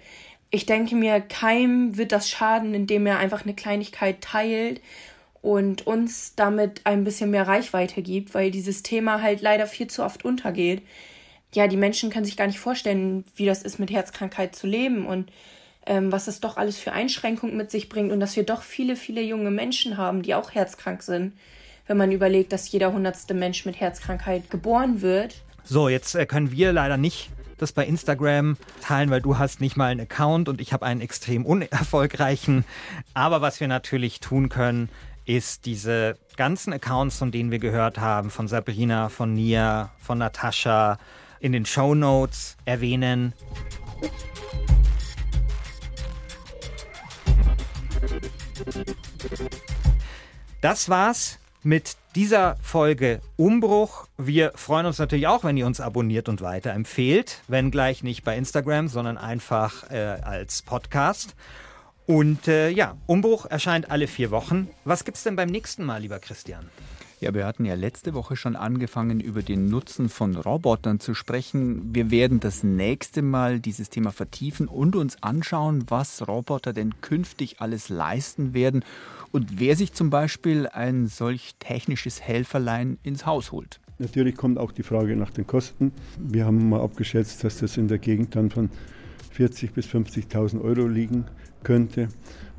Ich 0.50 0.66
denke 0.66 0.94
mir, 0.94 1.20
keinem 1.20 1.96
wird 1.96 2.12
das 2.12 2.30
schaden, 2.30 2.74
indem 2.74 3.06
er 3.06 3.18
einfach 3.18 3.44
eine 3.44 3.54
Kleinigkeit 3.54 4.20
teilt 4.20 4.80
und 5.42 5.86
uns 5.86 6.34
damit 6.36 6.82
ein 6.84 7.04
bisschen 7.04 7.30
mehr 7.30 7.46
Reichweite 7.46 8.02
gibt, 8.02 8.34
weil 8.34 8.50
dieses 8.50 8.82
Thema 8.82 9.20
halt 9.20 9.40
leider 9.40 9.66
viel 9.66 9.88
zu 9.88 10.04
oft 10.04 10.24
untergeht. 10.24 10.82
Ja, 11.54 11.66
die 11.66 11.76
Menschen 11.76 12.10
können 12.10 12.24
sich 12.24 12.36
gar 12.36 12.46
nicht 12.46 12.58
vorstellen, 12.58 13.24
wie 13.36 13.46
das 13.46 13.62
ist, 13.62 13.78
mit 13.78 13.90
Herzkrankheit 13.90 14.54
zu 14.54 14.66
leben 14.66 15.06
und 15.06 15.30
ähm, 15.88 16.12
was 16.12 16.28
es 16.28 16.40
doch 16.40 16.58
alles 16.58 16.78
für 16.78 16.92
Einschränkungen 16.92 17.56
mit 17.56 17.70
sich 17.70 17.88
bringt 17.88 18.12
und 18.12 18.20
dass 18.20 18.36
wir 18.36 18.44
doch 18.44 18.62
viele, 18.62 18.94
viele 18.94 19.22
junge 19.22 19.50
Menschen 19.50 19.96
haben, 19.96 20.22
die 20.22 20.34
auch 20.34 20.52
herzkrank 20.52 21.02
sind. 21.02 21.32
Wenn 21.86 21.96
man 21.96 22.12
überlegt, 22.12 22.52
dass 22.52 22.70
jeder 22.70 22.92
hundertste 22.92 23.32
Mensch 23.32 23.64
mit 23.64 23.80
Herzkrankheit 23.80 24.50
geboren 24.50 25.00
wird. 25.00 25.36
So, 25.64 25.88
jetzt 25.88 26.14
äh, 26.14 26.26
können 26.26 26.52
wir 26.52 26.74
leider 26.74 26.98
nicht 26.98 27.30
das 27.56 27.72
bei 27.72 27.86
Instagram 27.86 28.58
teilen, 28.82 29.08
weil 29.10 29.22
du 29.22 29.38
hast 29.38 29.62
nicht 29.62 29.76
mal 29.76 29.86
einen 29.86 30.02
Account 30.02 30.50
und 30.50 30.60
ich 30.60 30.74
habe 30.74 30.84
einen 30.84 31.00
extrem 31.00 31.46
unerfolgreichen. 31.46 32.64
Aber 33.14 33.40
was 33.40 33.58
wir 33.58 33.66
natürlich 33.66 34.20
tun 34.20 34.50
können, 34.50 34.90
ist 35.24 35.64
diese 35.64 36.18
ganzen 36.36 36.72
Accounts, 36.74 37.16
von 37.16 37.30
denen 37.30 37.50
wir 37.50 37.58
gehört 37.58 37.98
haben, 37.98 38.30
von 38.30 38.46
Sabrina, 38.46 39.08
von 39.08 39.34
Nia, 39.34 39.90
von 39.98 40.18
Natascha, 40.18 40.98
in 41.40 41.52
den 41.52 41.64
Show 41.64 41.94
Notes 41.94 42.56
erwähnen. 42.66 43.32
Das 50.60 50.88
war's 50.88 51.38
mit 51.62 51.96
dieser 52.14 52.56
Folge 52.62 53.20
Umbruch. 53.36 54.08
Wir 54.16 54.52
freuen 54.54 54.86
uns 54.86 54.98
natürlich 54.98 55.26
auch, 55.26 55.44
wenn 55.44 55.56
ihr 55.56 55.66
uns 55.66 55.80
abonniert 55.80 56.28
und 56.28 56.40
weiterempfehlt, 56.40 57.42
wenn 57.48 57.70
gleich 57.70 58.02
nicht 58.02 58.24
bei 58.24 58.36
Instagram, 58.36 58.88
sondern 58.88 59.18
einfach 59.18 59.90
äh, 59.90 59.96
als 59.96 60.62
Podcast. 60.62 61.34
Und 62.06 62.48
äh, 62.48 62.70
ja, 62.70 62.96
Umbruch 63.06 63.46
erscheint 63.46 63.90
alle 63.90 64.06
vier 64.06 64.30
Wochen. 64.30 64.68
Was 64.84 65.04
gibt's 65.04 65.24
denn 65.24 65.36
beim 65.36 65.50
nächsten 65.50 65.84
Mal, 65.84 66.00
lieber 66.00 66.18
Christian? 66.18 66.70
Ja, 67.20 67.34
wir 67.34 67.46
hatten 67.46 67.64
ja 67.64 67.74
letzte 67.74 68.14
Woche 68.14 68.36
schon 68.36 68.54
angefangen, 68.54 69.18
über 69.18 69.42
den 69.42 69.68
Nutzen 69.68 70.08
von 70.08 70.36
Robotern 70.36 71.00
zu 71.00 71.14
sprechen. 71.14 71.92
Wir 71.92 72.12
werden 72.12 72.38
das 72.38 72.62
nächste 72.62 73.22
Mal 73.22 73.58
dieses 73.58 73.90
Thema 73.90 74.12
vertiefen 74.12 74.68
und 74.68 74.94
uns 74.94 75.20
anschauen, 75.20 75.84
was 75.88 76.28
Roboter 76.28 76.72
denn 76.72 77.00
künftig 77.00 77.60
alles 77.60 77.88
leisten 77.88 78.54
werden 78.54 78.84
und 79.32 79.58
wer 79.58 79.74
sich 79.74 79.92
zum 79.92 80.10
Beispiel 80.10 80.68
ein 80.68 81.08
solch 81.08 81.56
technisches 81.58 82.22
Helferlein 82.22 82.98
ins 83.02 83.26
Haus 83.26 83.50
holt. 83.50 83.80
Natürlich 83.98 84.36
kommt 84.36 84.56
auch 84.56 84.70
die 84.70 84.84
Frage 84.84 85.16
nach 85.16 85.30
den 85.30 85.44
Kosten. 85.44 85.90
Wir 86.20 86.44
haben 86.44 86.68
mal 86.68 86.80
abgeschätzt, 86.80 87.42
dass 87.42 87.58
das 87.58 87.76
in 87.78 87.88
der 87.88 87.98
Gegend 87.98 88.36
dann 88.36 88.50
von 88.50 88.70
40.000 89.36 89.72
bis 89.72 89.86
50.000 89.86 90.62
Euro 90.62 90.86
liegen 90.86 91.24
könnte. 91.64 92.08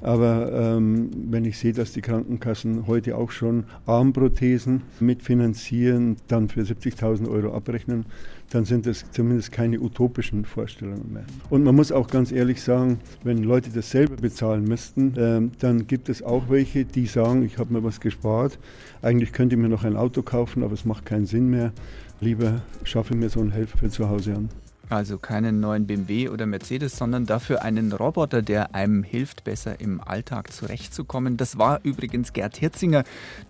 Aber 0.01 0.51
ähm, 0.53 1.09
wenn 1.29 1.45
ich 1.45 1.57
sehe, 1.57 1.73
dass 1.73 1.91
die 1.91 2.01
Krankenkassen 2.01 2.88
heute 2.88 3.17
auch 3.17 3.31
schon 3.31 3.65
Armprothesen 3.85 4.81
mitfinanzieren, 4.99 6.17
dann 6.27 6.47
für 6.47 6.62
70.000 6.62 7.29
Euro 7.29 7.53
abrechnen, 7.53 8.05
dann 8.49 8.65
sind 8.65 8.85
das 8.85 9.05
zumindest 9.12 9.51
keine 9.51 9.79
utopischen 9.79 10.45
Vorstellungen 10.45 11.13
mehr. 11.13 11.25
Und 11.49 11.63
man 11.63 11.75
muss 11.75 11.91
auch 11.91 12.07
ganz 12.07 12.31
ehrlich 12.31 12.62
sagen, 12.62 12.99
wenn 13.23 13.43
Leute 13.43 13.69
das 13.69 13.91
selber 13.91 14.15
bezahlen 14.15 14.63
müssten, 14.63 15.15
äh, 15.15 15.41
dann 15.59 15.88
gibt 15.88 16.09
es 16.09 16.23
auch 16.23 16.49
welche, 16.49 16.85
die 16.85 17.05
sagen, 17.05 17.43
ich 17.43 17.57
habe 17.57 17.73
mir 17.73 17.83
was 17.83 17.99
gespart, 17.99 18.57
eigentlich 19.01 19.33
könnte 19.33 19.55
ich 19.55 19.62
mir 19.62 19.69
noch 19.69 19.83
ein 19.83 19.95
Auto 19.95 20.21
kaufen, 20.21 20.63
aber 20.63 20.73
es 20.73 20.85
macht 20.85 21.05
keinen 21.05 21.25
Sinn 21.25 21.49
mehr. 21.49 21.73
Lieber 22.21 22.62
schaffe 22.83 23.15
mir 23.15 23.29
so 23.29 23.39
einen 23.39 23.51
Helfer 23.51 23.77
für 23.77 23.89
zu 23.89 24.09
Hause 24.09 24.35
an. 24.35 24.49
Also 24.89 25.19
keinen 25.19 25.60
neuen 25.60 25.86
BMW 25.86 26.30
oder 26.30 26.47
Mercedes, 26.47 26.97
sondern 26.97 27.28
dafür 27.28 27.62
einen 27.62 27.91
Roboter, 27.91 28.41
der 28.41 28.73
einem 28.73 29.04
hilft, 29.04 29.43
besser 29.43 29.80
im 29.80 30.02
Alltag 30.02 30.52
zurechtzukommen. 30.52 31.38
Das 31.38 31.60
war 31.60 31.80
übrigens 31.84 32.34
Gerd 32.34 32.58
Hirzinger. 32.58 33.04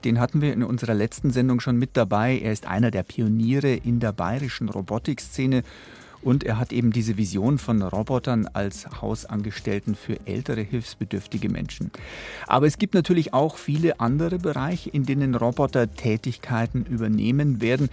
Den 0.04 0.20
hatten 0.20 0.42
wir 0.42 0.52
in 0.52 0.64
unserer 0.64 0.94
letzten 0.94 1.32
Sendung 1.32 1.62
schon 1.62 1.78
mit 1.78 1.92
dabei. 1.96 2.38
Er 2.40 2.52
ist 2.52 2.68
einer 2.68 2.92
der 2.92 3.04
Pioniere 3.04 3.74
in 3.74 4.02
der 4.02 4.12
bayerischen 4.12 4.68
Robotikszene. 4.68 5.64
Und 6.22 6.44
er 6.44 6.60
hat 6.60 6.74
eben 6.74 6.92
diese 6.92 7.16
Vision 7.16 7.58
von 7.58 7.82
Robotern 7.82 8.46
als 8.52 9.02
Hausangestellten 9.02 9.96
für 9.96 10.18
ältere 10.26 10.62
hilfsbedürftige 10.62 11.48
Menschen. 11.48 11.92
Aber 12.46 12.68
es 12.68 12.78
gibt 12.78 12.94
natürlich 12.94 13.34
auch 13.34 13.56
viele 13.56 14.02
andere 14.02 14.38
Bereiche, 14.40 14.90
in 14.90 15.06
denen 15.06 15.36
Roboter 15.36 15.90
Tätigkeiten 15.90 16.84
übernehmen 16.84 17.62
werden 17.62 17.90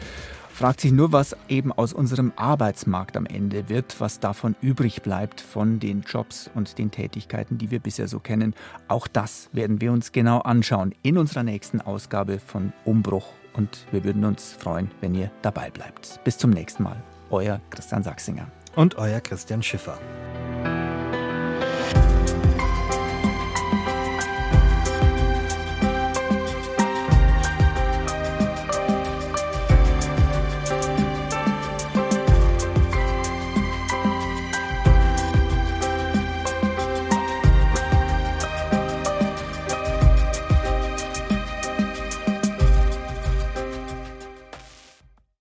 fragt 0.57 0.81
sich 0.81 0.91
nur, 0.91 1.13
was 1.13 1.37
eben 1.49 1.71
aus 1.71 1.93
unserem 1.93 2.33
Arbeitsmarkt 2.35 3.17
am 3.19 3.27
Ende 3.27 3.69
wird, 3.69 4.01
was 4.01 4.21
davon 4.21 4.57
übrig 4.63 5.03
bleibt 5.03 5.43
von 5.43 5.81
den 5.81 6.01
Jobs 6.01 6.51
und 6.55 6.79
den 6.79 6.91
Tätigkeiten, 6.91 7.59
die 7.59 7.71
wir 7.71 7.79
bisher 7.79 8.09
so 8.09 8.21
kennen. 8.21 8.55
Auch 8.89 9.07
das 9.07 9.51
werden 9.53 9.83
wir 9.83 9.93
uns 9.93 10.13
genau 10.13 10.41
anschauen 10.41 10.95
in 11.03 11.19
unserer 11.19 11.43
nächsten 11.43 11.83
Ausgabe 11.83 12.39
von 12.39 12.73
Umbruch 12.87 13.29
und 13.53 13.87
wir 13.91 14.03
würden 14.05 14.25
uns 14.25 14.55
freuen, 14.59 14.91
wenn 15.03 15.15
ihr 15.15 15.31
dabei 15.43 15.71
bleibt. 15.71 16.25
Bis 16.25 16.39
zum 16.39 16.51
nächsten 16.51 16.85
Mal. 16.85 17.03
Euer 17.29 17.61
Christian 17.69 18.03
Sachsinger. 18.03 18.51
Und 18.75 18.97
euer 18.97 19.21
Christian 19.21 19.63
Schiffer. 19.63 19.99